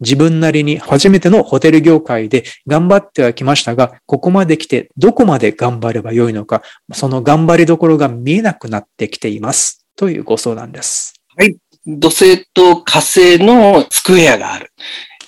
[0.00, 9.86] 自分なりに初めてのホテル業界で頑張ってはきましたが、ここまで来てどこまで頑張ればよいのか、その頑張りどころが見えなくなってきています。
[10.00, 11.12] というご相談です。
[11.36, 11.54] はい。
[11.86, 14.72] 土星と火星のスクエアがある。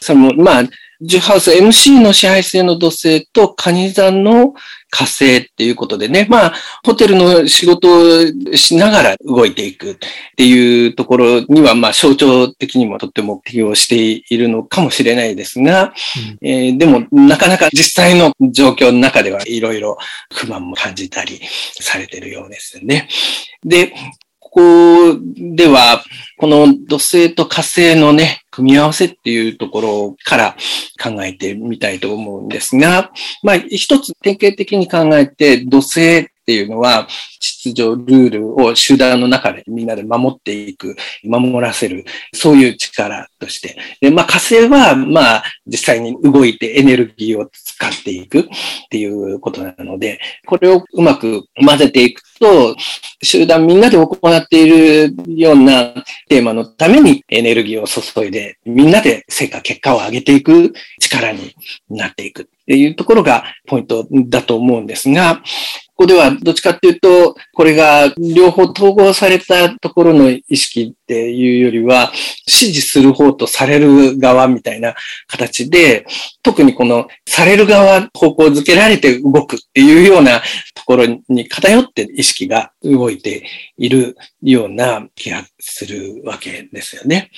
[0.00, 0.62] その、まあ、
[1.02, 4.54] ジュハウス MC の支配性の土星とカニ座の
[4.88, 6.54] 火星っていうことでね、まあ、
[6.86, 9.96] ホテルの仕事をしながら動いていくっ
[10.38, 15.92] ていうところには、まあ、象徴的にもとっても適用しているのかもしれないですが、
[16.40, 19.98] うん、えー、でも、なかなか実際の状況の中ではいろいろ
[20.32, 21.42] 不満も感じたり
[21.78, 23.10] されてるようですね。
[23.62, 23.92] で、
[24.54, 24.60] こ
[25.14, 25.18] こ
[25.56, 26.04] では、
[26.36, 30.56] この土星と火星のね、組み合わせっていうところから
[31.02, 33.12] 考えてみたいと思うんですが、
[33.42, 37.06] まあ、一つ典型的に考えて、土星っていうのは、
[37.40, 43.76] 秩序、ルールを集団の中でみんなで守っていく、守らせる、そういう力として。
[44.00, 48.44] で、まあ火星は、まあ実際に動いてエネルギーを使っていくっ
[48.90, 52.74] ていうことなので、これをうまく混ぜていくと、
[53.22, 55.94] 集団みんなで行っているような
[56.28, 61.54] テーマのためにエネルギーを注いで、みんなで成果、結果を上げていく力に
[61.88, 65.40] なっていくっていうところがポイントだと思うんですが、
[66.02, 72.10] ここではどっちかっていうと、これが両方統合されたところの意識っていうよりは、
[72.48, 74.96] 指示する方とされる側みたいな
[75.28, 76.04] 形で、
[76.42, 80.42] 特にこのされる側方向づけられて動くっていうような
[80.74, 83.44] ところに偏って意識が動いて
[83.78, 87.30] いるような気がするわけですよね。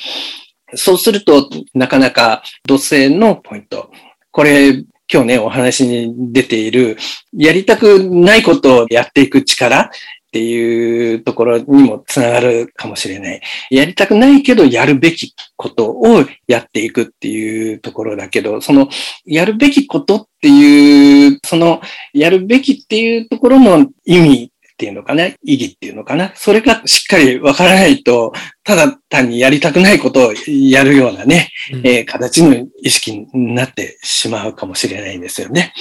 [0.75, 3.91] そうすると、なかなか土星のポイント。
[4.31, 6.97] これ、今日ね、お話に出ている、
[7.33, 9.89] やりたくないことをやっていく力っ
[10.33, 13.41] ていうところにもつながるかもしれない。
[13.71, 18.89] やりたくないけどやるべきことをやっていくっていうところだけど、その
[19.25, 21.81] やるべきことっていう、その
[22.13, 26.33] やるべきっていうところの意味っていうのかな、意義っていうのかな？
[26.35, 28.33] それがしっかりわからないと、
[28.65, 35.73] ただ単にやりたくないことをやるようなね、うん、えー、形の意識になってしまうかもしれないんですよね。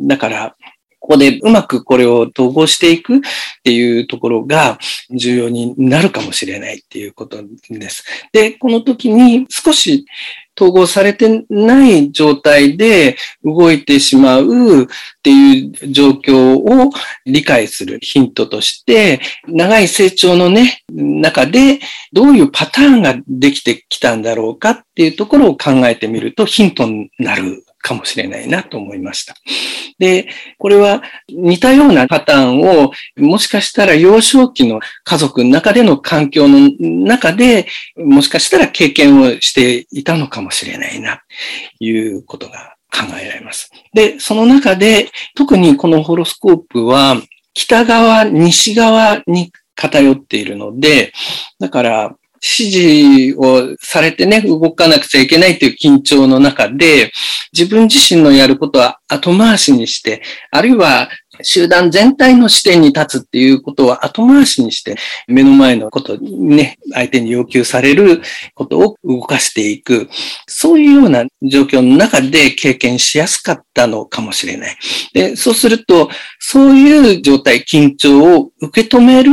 [0.00, 0.56] だから、
[0.98, 3.20] ここでうまくこれを統合していくっ
[3.62, 7.38] ていうところが重要になるかもしれないっていうこと
[7.70, 8.02] です。
[8.32, 10.04] で、この時に少し
[10.56, 14.86] 統合されてない状態で動いてしまうっ
[15.22, 16.90] ていう状況を
[17.26, 21.80] 理解するヒントとして、長い成長のね、中で
[22.12, 27.65] どういうパターンができてきたんだろうかっていうところを考えてみるとヒントになる。
[27.78, 29.34] かもしれないなと思いました。
[29.98, 41.22] で、これは似たようなパターンをもしかしたら幼少期の家族の中での環境の中でもしかしたら経験をしていたのかもしれないな、
[41.78, 43.70] ということが考えられます。
[43.92, 47.20] で、その中で特にこのホロスコープは
[47.54, 51.12] 北側、西側に偏っているので、
[51.58, 52.16] だから、
[52.46, 57.12] 指示をされてね、動かなくちゃいけないという緊張の中で、
[57.52, 60.22] 自分自身のやることは後回しにして、
[60.52, 61.10] あるいは
[61.42, 68.22] 集団全体の視点に立つっていうことは後回しにして、目の前のことにね、相手に要求される
[68.54, 70.08] ことを動かしていく。
[70.46, 74.76] そういうような状況の中で経験しやすかったのかもしれない。
[75.12, 79.30] で、そうすると、そういう状態、緊張を受け止める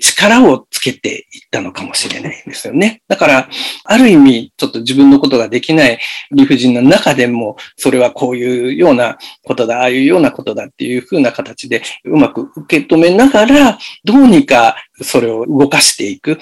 [0.00, 3.02] 力をつけていったのかもしれないんですよね。
[3.08, 3.48] だから、
[3.84, 5.98] ある意味、ちょっと自分のことができない
[6.32, 16.38] 理不尽な中でも、それはこういうようなことだ、ああいうようなことだっていうふうな形でうまく受け止めながら、どうにかそれを動かしていく。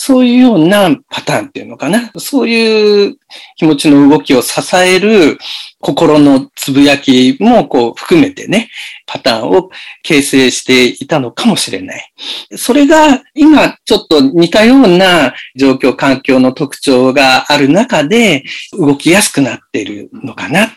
[0.00, 2.12] そういうようなパターンっていうのかな。
[2.18, 3.18] そういう
[3.56, 5.38] 気持ちの動きを支える
[5.80, 8.70] 心のつぶやきもこう含めてね、
[9.06, 9.70] パターンを
[10.02, 12.12] 形成していたのかもしれない。
[12.56, 20.74] それが今ちょっと似たような状況、環境の特徴がある中で動きやすくなっているのかな、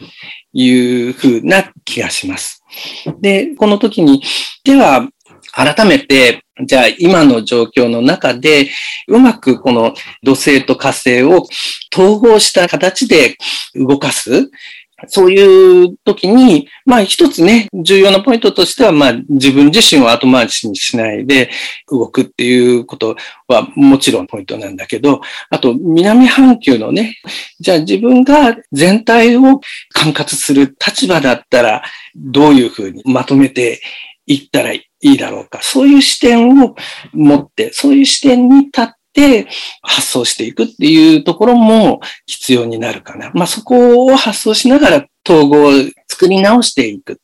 [0.53, 2.60] いうふうな気がします。
[3.19, 4.21] で、この時に、
[4.63, 5.07] では、
[5.53, 8.69] 改めて、じゃあ今の状況の中で、
[9.07, 9.93] うまくこの
[10.23, 11.45] 土星と火星を
[11.93, 13.35] 統合した形で
[13.75, 14.49] 動かす。
[15.07, 21.49] そういう時に、まあ一つね、重要なポイントとしては、まあ自分自身を後回しにしないで
[21.89, 23.15] 動くっていうこと
[23.47, 27.17] はもちろんポイントなんだけど、あと南半球のね、
[27.59, 29.61] じゃあ自分が全体を
[29.93, 31.83] 管轄する立場だったら
[32.15, 33.81] どういうふうにまとめて
[34.25, 35.59] いったらいいだろうか。
[35.61, 36.75] そういう視点を
[37.13, 39.47] 持って、そういう視点に立って
[39.81, 43.31] 発想していくっていうところも必要になるかな。
[43.33, 45.71] まあそこを発想しながら統合を
[46.07, 47.15] 作り直していくっ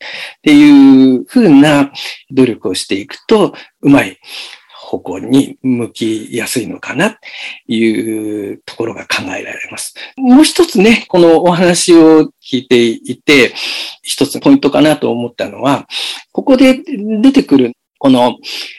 [0.42, 1.92] ていうふうな
[2.32, 4.18] 努力をしていくと、うまい
[4.88, 7.18] 方向に向きやすいのかなと
[7.68, 9.94] いうところが考えられます。
[10.16, 13.54] もう一つね、このお話を聞いていて、
[14.02, 15.88] 一つポイントかなと思ったのは、
[16.32, 16.82] ここで
[17.22, 18.38] 出てくるこの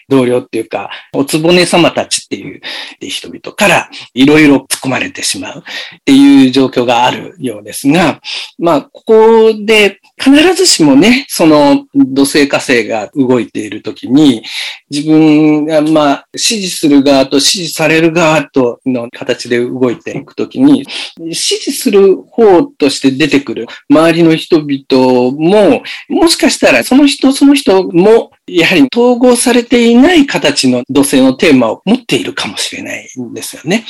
[0.08, 2.60] 同僚っていうか、おつぼね様たちっていう
[3.00, 5.62] 人々からいろいろ突っ込まれてしまうっ
[6.04, 8.20] ていう状況があるようですが、
[8.58, 14.42] まあ、ここで必ずしもね、その土星火星が動いているときに、
[14.90, 20.86] 自分がまあ、支持する側と支持される側との形で動いていくときに、
[21.32, 33.84] 支持する方として出てくる周りの人々も、もしかしたらその人その人もやはり統合されていない形の土星のテーマを持っているかもしれないんですよね。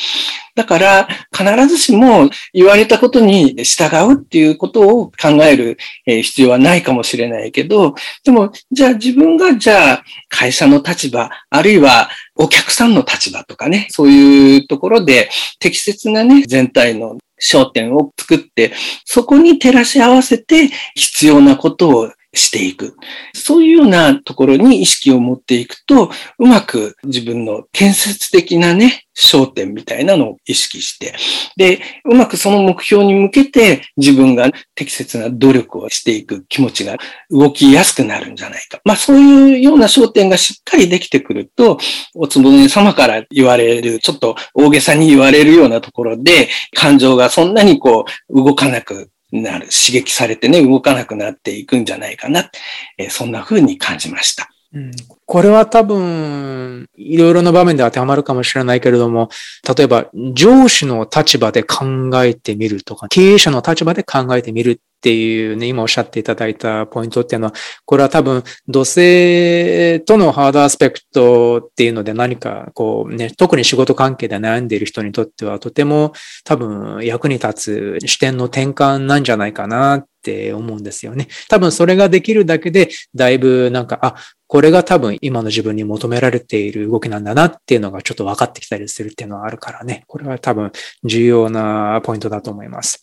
[0.54, 7.94] だから、必ずしも言われたことに従うっていうことを考える必要はないかもしれないけど、
[8.24, 15.30] でも、じゃあ自分が、じゃあ会社の立場、あるいはお客さんの立場とかね、そういうところで
[15.61, 18.72] 適切なね、全体の焦点を作って、
[19.04, 22.96] そこに照らし合わせて必要なことをしていく。
[23.34, 31.14] そういうようなところに意識を持っていくと、うまく自分の建設的なね、焦点みたいなのを意識して、
[31.56, 36.96] で、うまくその目標に向けて自分が適切な努力をしていく気持ちが
[37.30, 38.80] 動きやすくなるんじゃないか。
[38.84, 41.78] まあそういうような焦点がしっかりできてくると、
[42.14, 52.50] おつぼね様から言われる、ちょっと大げさに言われるようなところで、感情がそんなにこう動かなくなる、刺激されてね、動かなくなっていくんじゃないかな。
[52.96, 54.48] えー、そんな風に感じました。
[54.74, 54.90] うん、
[55.24, 59.30] これは多分、いろいろな場面で当てはまるかもしれないけれども、
[59.76, 67.53] 例えば上司の立場で考えてみるとか、経営者の立場で考えてみるっていうね、今おっしゃっていただいたポイントっていうのは、
[67.84, 76.12] これは多分、土星とのハードアスペクトっていうので何かこうね、特に仕事関係で悩んでいる人にとってはとても
[76.44, 81.28] 多分役に立つ視点の転換なんじゃないかなって思うんですよね。
[81.49, 84.16] 多分それができるだけで、だいぶなんか、あ、
[84.49, 90.05] これが多分今の自分に求められている動きなんだなっていうのがちょっと分かってきたりするっていうのはあるからね。
[90.07, 90.72] これは多分
[91.05, 93.01] 重要なポイントだと思います。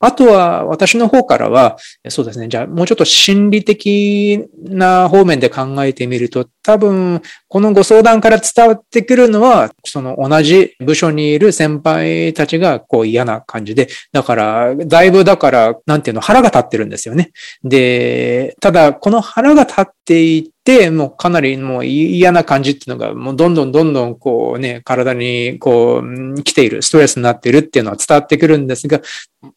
[0.00, 1.76] あとは私の方からは、
[2.08, 2.48] そうですね。
[2.48, 17.32] じゃあもうちょっと心理的な方面で考えてみると、多分このご相談から伝わってくるのは、その同じ部署にいる先輩たちがこう嫌な感じで、だから、だいぶだから、なんていうの、腹が立ってるんですよね。
[17.62, 29.00] で、ただこの腹が立っていて、で、もうかなりもう嫌な感じっていうのが、もうどんどんどんどんこうね、体にこう来ている、ストレスになっているっていうのは伝わってくるんですが、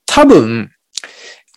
[0.06, 0.70] 多分、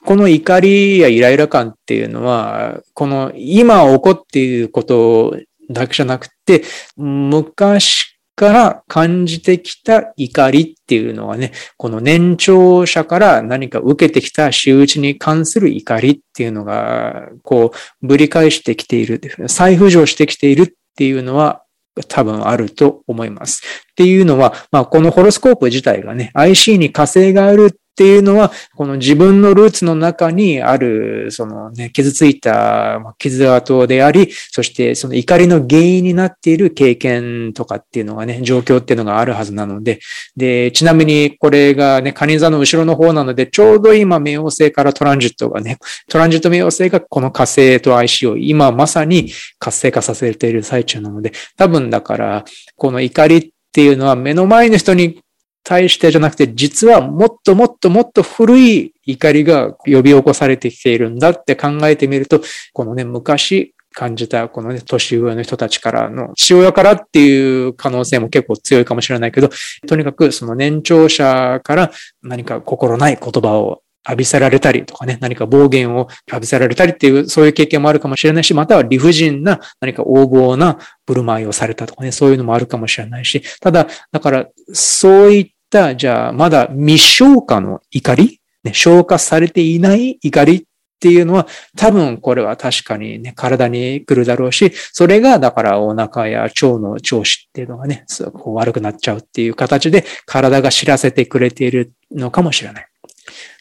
[0.07, 5.37] この怒りやイライラ感っていうのは、この今起こっていること
[5.71, 6.63] だけじゃなくて、
[6.97, 17.73] 昔から感じてきた怒りっていうのはね、この年長者から何か受けてきた仕打ちに関する怒りっていうのが、こ
[18.03, 21.63] う、ぶり返してきている、再浮上してきているっていうのは
[22.09, 23.63] 多分あると思います。
[23.93, 40.01] っていうのは、まあ、このホロスコープ自体がね、IC に火星があるっていうのは、この自分のルーツの中にある、そのね、傷ついた傷跡であり、そしてその怒りの原因になっている経験とかっていうのがね、状況っていうのがあるはずなので、
[40.37, 45.77] で、ちなみにこれがね、カニ座の後ろの方なので、ちょうど今、冥王星からトランジットがね、
[46.09, 52.45] トランジット冥王星がこの火星と IC を今まさに活性化させている最中なので、多分だから、
[52.77, 55.21] この怒りっていうのは目の前の人に
[55.65, 62.41] 対してじゃなくて、実はもっともっともっと古い怒りが呼び起こされてきているんだって考えてみると、
[62.73, 69.51] このね、昔感じたこのね、年上の人たちからの、父親からっていう可能性も結構強いかもしれないけど、
[69.87, 71.91] とにかくその年長者から
[72.23, 85.52] 何か心ない言葉を浴びせられたりとかね、何か暴言を浴びせられたりっていう、そういう経験もあるかもしれないし、または理不尽な何か横暴な振る舞いをされたとかね、そういうのもあるかもしれないし、ただ、だから、そういっ、
[85.97, 90.63] じゃあ、まだ未消化の怒り、ね、消化されていない怒りっ
[91.01, 102.92] ていうのは、多分これは確かにね、体に来るだろうし、それがだからお腹や腸の調子っていうのがね、すごく悪くなっちゃうっていう形で体が知らせてくれているのかもしれない。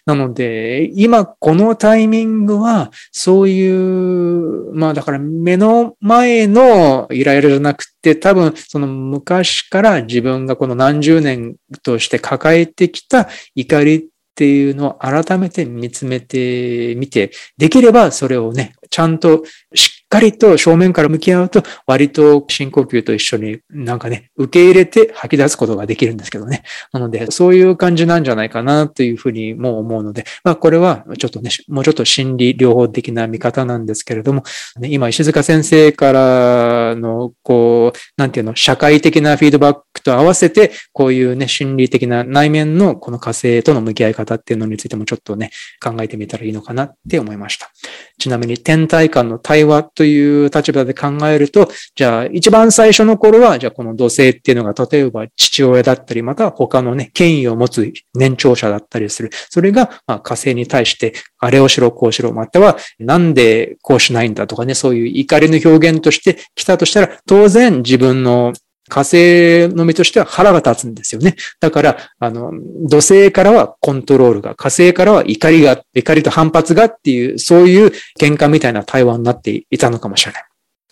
[0.06, 19.44] なので、今このタイミングは、そういう、まあだから目の前のイライラじゃなくて、多分その昔から自分がこの何十年として抱えてきた怒りっていうのを改めて見つめてみて、できればそれをね、ちゃんと
[19.76, 26.64] しっかりと正面から向き合うと、割と深呼吸と一緒になんかね、受け入れて吐き出すことができるんですけどね。
[26.92, 34.44] なので、そういう感じなんじゃないかなというふうにも思うので、まあこれはちょっとね、もうちょっと心理療法的な見方なんですけれども、
[34.82, 45.52] ね、今石塚先生からの、こう、なんていうの、社会的なフィードバックと合わせて、こういうね、心理的な内面のこの火星との向き合い方っていうのについてもちょっとね、
[45.82, 47.72] 考えてみたらいいのかなって思いました。
[48.20, 59.30] ちなみに天体間の対話という立場で考えると、じゃあ一番最初の頃は、じゃあこの土星っていうのが例えば父親だったり、または他のね、権威を持つ年長者だったりする。
[59.52, 68.54] それが、まあ、火星に対して、あれをしろ、こうしろ、または、なんでこうしないんだとかね、そういう怒りの表現として来たとしたら、当然自分の
[68.92, 71.38] 火星の目としては腹が立つんですよね。
[71.62, 72.52] だから、あの、
[72.90, 80.44] 土星からはコントロールが、火星からは怒りが、怒りと反発がっていう、そういう喧嘩みたいな対話になっていたのかもしれない。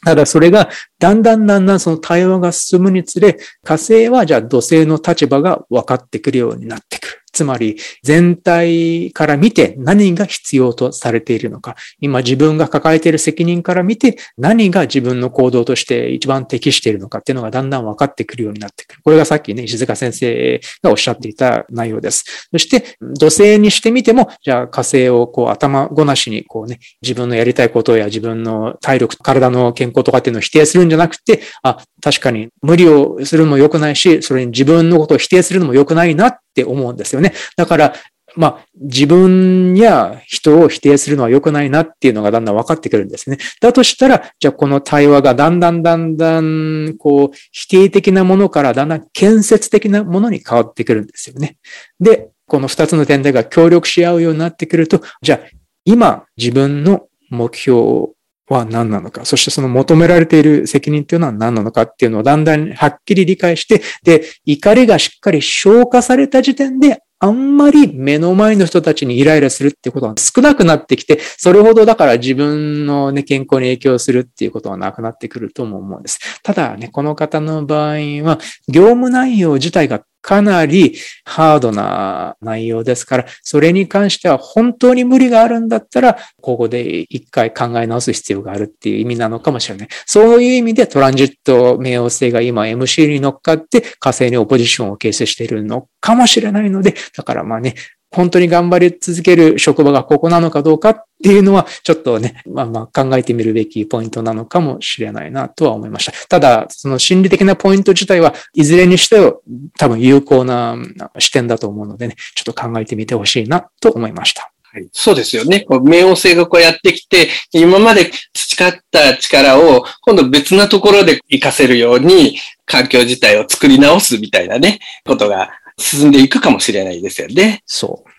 [0.06, 7.19] ただそれが、だんだんだんだんその対話が進むにつれ、火星はじゃあ土星の立場が分かってくるようになってくる。
[7.32, 19.02] つまり全体から見て何が必要とされているのか、今自分が抱えている責任から見て何が自分の行動として一番適しているのかっていうのがだんだん分かってくるようになってくる。
[19.04, 22.48] これがさっきね、石塚先生がおっしゃっていた内容です。
[22.52, 37.29] そして土星にしてみても、じゃあ火星をこう頭ごなしにこうね、自分のやりたいことや自分の体力、体の健康とかっていうのを否定するんじゃなくて、あ、確かに無理をするのも良くないし、それに自分のことを否定するのも良くないなって思うんですよね。
[37.56, 37.94] だから、
[38.36, 43.38] まあ、自分や人を否定するのは良くないなっていうのがだんだん分かってくるんですね。
[43.60, 51.58] だとしたら、じゃあこの対話がだんだんだんだん、こう、否定的なものからだんだん建設的なものに変わってくるんですよね。
[52.00, 55.48] で、この二つの点でが協力し合うようになってくると、じゃあ
[55.86, 58.10] 今自分の目標
[58.48, 76.42] は何なのか、そしてその求められている責任っていうのは何なのかっていうのをだんだんはっきり理解して、で、怒りがしっかり消化された時点で、あんまり目の前の人たちにイライラするっていうことは少なくなってきて、それほどだから自分のね、健康に影響するっていうことはなくなってくるとも思うんです。
[76.44, 78.40] ただね、この方の場合は、
[78.70, 80.96] 業務内容自体がかなり
[81.26, 89.88] ハードな内容ですから、それに関しては本当に無理があるんだったら、ここで一回考え直す必要があるっていう意味なのかもしれない。
[90.06, 97.76] そういう意味でトランジット冥王星が今 MC に乗っかって火星にオポジションを形成しているのかもしれないので、だからまあね、
[98.12, 106.14] 本当に頑張り続ける職場がここなのかどうかっていうのは、ちょっとね、まあまあ考えてみるべきポイントなのかもしれないなとは思いました。
[106.28, 109.42] ただ、その心理的なポイント自体はいずれにしても
[109.78, 110.76] 多分有効な
[111.20, 114.52] 視点だと思うのでね、ちょっと考えてみてほしいなと思いました。
[114.72, 115.66] はい、そうですよね。
[115.68, 125.50] 冥王星がこうやってきて、今まで培った力を今度別なところで活かせるように環境自体を作り直すみたいなね、ことが
[125.80, 127.64] 進んでいくかもしれないですよね。
[127.66, 128.10] そう。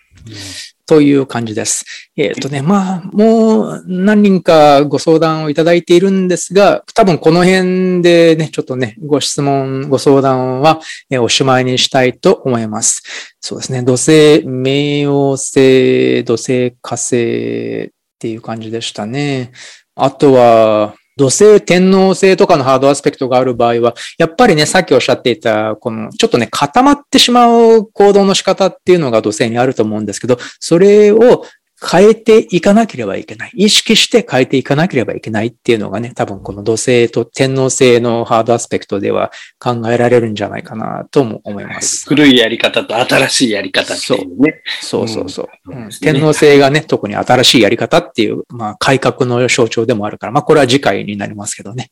[0.91, 1.85] という感じです。
[2.17, 13.03] えっ、ー、とね、まあ、もう何人かご相談をいただいているんですが、多分この辺でね、ちょっとね、ご質問、ご相談は、えおしまいにしたいと思います。
[13.39, 17.89] そうですね、土星、冥王星、土星、火星っ
[18.19, 19.53] ていう感じでしたね。
[19.95, 31.45] あとは、土星、天皇星とかのハードアスペクトがある場合は、やっぱりね、さっきおっしゃっていた、この、ちょっとね、固まってしまう行動の仕方っていうのが土星にあると思うんですけど、それを
[31.83, 33.51] 変えていかなければいけない。
[33.55, 42.07] 意識して変えていかなければいけないっていうのがね、多分この土星と天皇星のハードアスペクトでは考えられるんじゃないかなとも思います。
[42.07, 44.61] 古いやり方と新しいやり方っていうね。
[44.81, 51.91] そうそうそうそう、うん天皇星がね、特に新しいやり方っていう、まあ改革の象徴でもあるから、まあこれは次回になりますけどね。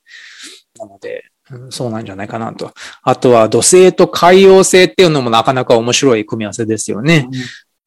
[0.77, 1.25] なので、
[1.71, 2.73] そうなんじゃないかなと。
[3.01, 7.27] あとは土星と海洋星っていうのもなかなか面白い組み合わせですよね。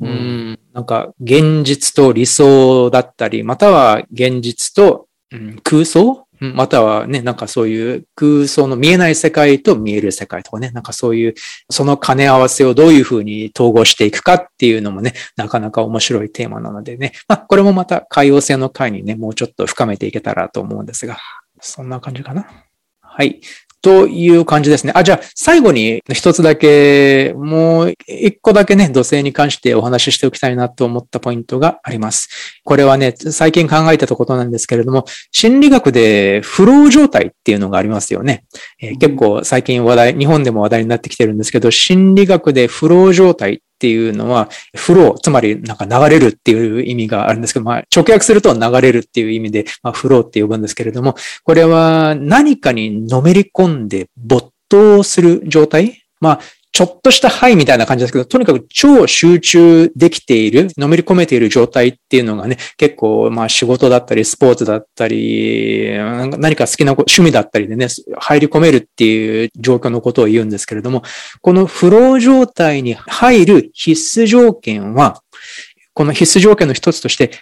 [0.00, 6.26] うん、なんか現実と理想だったり、または現実と、うん、空想？
[6.40, 11.34] またはね、なんかそういう空想の見えない世界と見える世界とかね、なんかそういう、
[11.70, 21.16] その兼ね合わせをどういうふうに統合していくかっていうのもね、なかなか面白いテーマなのでね、まあ、これもまた海洋性の回にね、もうちょっと深めていけたらと思うんですが、
[21.60, 22.48] そんな感じかな。
[23.00, 23.40] はい。
[23.82, 24.92] という感じですね。
[24.94, 32.60] あ、じゃあ、最後に一つだけ、もう一個だけね、土星に関してお話ししておきたいなと思ったポイントがあります。
[32.64, 38.44] これはね、最近考えてたことなんですけれども、心理学でフロー状態っていうのがありますよね。
[38.80, 56.40] えー、結構最近話題、日本でも話題になってきてるんですけど、心理学でフロー状態っていうのは、フロー、つまりなんか流れるっていう意味があるんですけど、まあ、直訳すると流れるっていう意味で、まあ、フローって呼ぶんですけれども、これは何かにのめり込んで没頭する状態まあ、
[56.72, 65.90] ちょっとした範囲みたいな感じですけど、とにかく超集中できている、のめり込めている状態っていうのがね、結構、まあ仕事だったり、スポーツだったり、
[66.38, 71.02] 何か好きな趣味だったりでね、入り込めるっていう状況のことを言うんですけれども、
[71.42, 75.20] このフロー状態に入る必須条件は、
[75.92, 77.32] この必須条件の一つとして、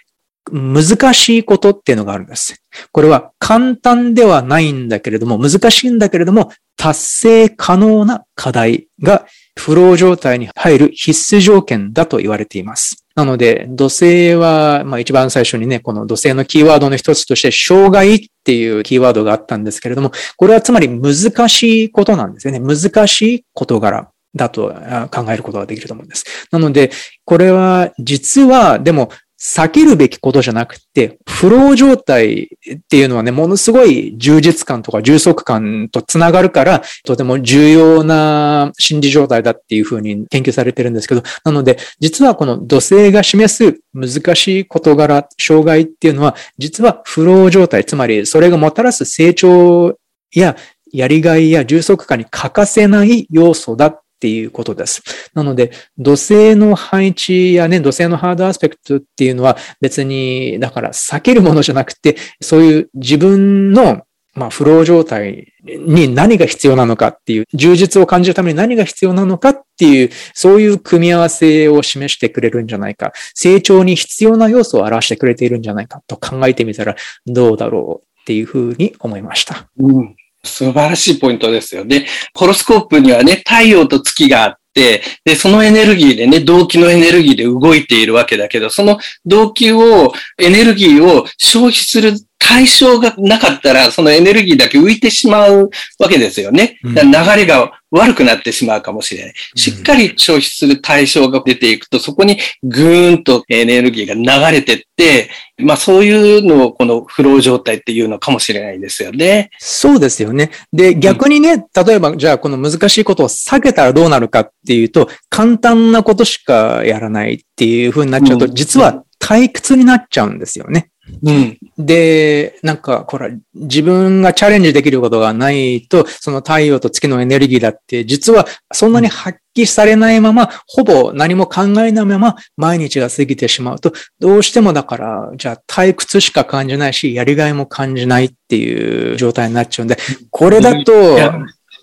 [0.53, 2.62] 難しいことっていうのがあるんです。
[2.93, 9.26] これは簡単ではないんだけれども、難しいんだけれども、達成可能な課題が
[9.59, 13.05] フロー状態に入る必須条件だと言われています。
[13.14, 21.14] なので、土星は、まあ一番最初にね、この土星のキーワードの一つとして、障害っていうキーワードがあったんですけれども、これはつまり難
[21.49, 22.61] しいことなんですよね。
[22.61, 24.11] 難しい事柄。
[24.34, 24.72] だと
[25.11, 26.24] 考えることができると思うんです。
[26.53, 26.93] なので、
[27.24, 29.11] これは実は、でも
[29.43, 49.97] 避けるべきことじゃなくて、フロー状態っていうのはね、ものすごい充実感とか充足感とつながるから、とても重要な心理状態だっていうふうに研究されてるんですけど、なので、実はこの土星が示す難しい事柄、障害っていうのは、実はフロー状態、つまりそれがもたらす成長
[50.34, 50.57] や
[50.93, 55.02] やりがいや充足感に欠かせない要素だっっていうことです。
[55.32, 64.02] なので、土星の配置やね、土星のハードアスペクトっていうのは別に、だから避けるものじゃなくて、そういう自分の
[64.34, 76.94] まあ、フロー状態に何が必要なのかっていう、充実を感じるために何が必要なのかっていう、そういう組み合わせを示してくれるんじゃないか、成長に必要な要素を表してくれているんじゃないかと考えてみたら
[77.26, 79.68] どうだろうっていうふうに思いました。
[79.78, 82.07] うん、素晴らしいポイントですよね。
[82.34, 96.78] ホロスコープにはね、太陽と月があって、で、そのエネルギーでね、動機のエネルギーで動いているわけだけど、その動機を、エネルギーを消費する対象がなかったら、そのエネルギーだけ浮いてしまうわけですよね。
[96.84, 96.93] 流
[97.36, 99.34] れが悪くなってしまうかもしれない。
[99.57, 109.51] しっかり消費する対象が出ていくと、そこにぐーんとエネルギーが流れてって、まあそういうのをこのフロー状態っていうのかもしれないですよね。
[109.59, 110.51] そうですよね。
[110.72, 120.91] で、逆にね、例えばじゃあこの難しいことを避けたらどうなるかっていうと、簡単なことしかやらないっていう風になっちゃうと、実は退屈になっちゃうんですよね。
[121.22, 121.58] うん。
[121.78, 139.96] で、なんか、ほら、自分がチャレンジできることがないと、その太陽と月のエネルギーだって、実はそんなに発揮されないまま、ほぼ何も考えないまま、毎日が過ぎてしまうと、どうしてもだから、じゃあ退屈しか感じないし、やりがいも感じないっていう状態になっちゃうんで、
[140.30, 140.92] これだと、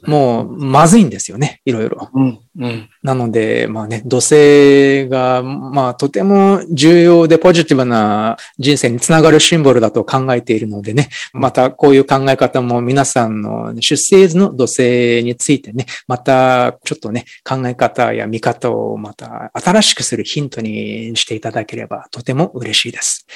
[0.07, 2.09] もうまずいんですよね、いろいろ。
[2.13, 2.39] うん。
[2.59, 2.89] うん。
[3.03, 23.27] なので、まあね、土星が、まあとても重要でポジティブな人生につながるシンボルだと考えているのでね、またこういう考え方も皆さんの出生図の土星についてね、またちょっとね、考え方や見方をまた新しくするヒントにしていただければとても嬉しいです。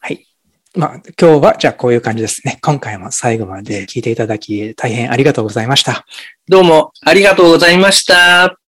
[0.00, 0.27] はい。
[0.76, 2.58] まあ今日はじゃあこういう感じですね。
[2.62, 6.04] 今回も最後まで聞いていただき大変ありがとうございました。
[6.48, 8.58] どうもありがとうございました。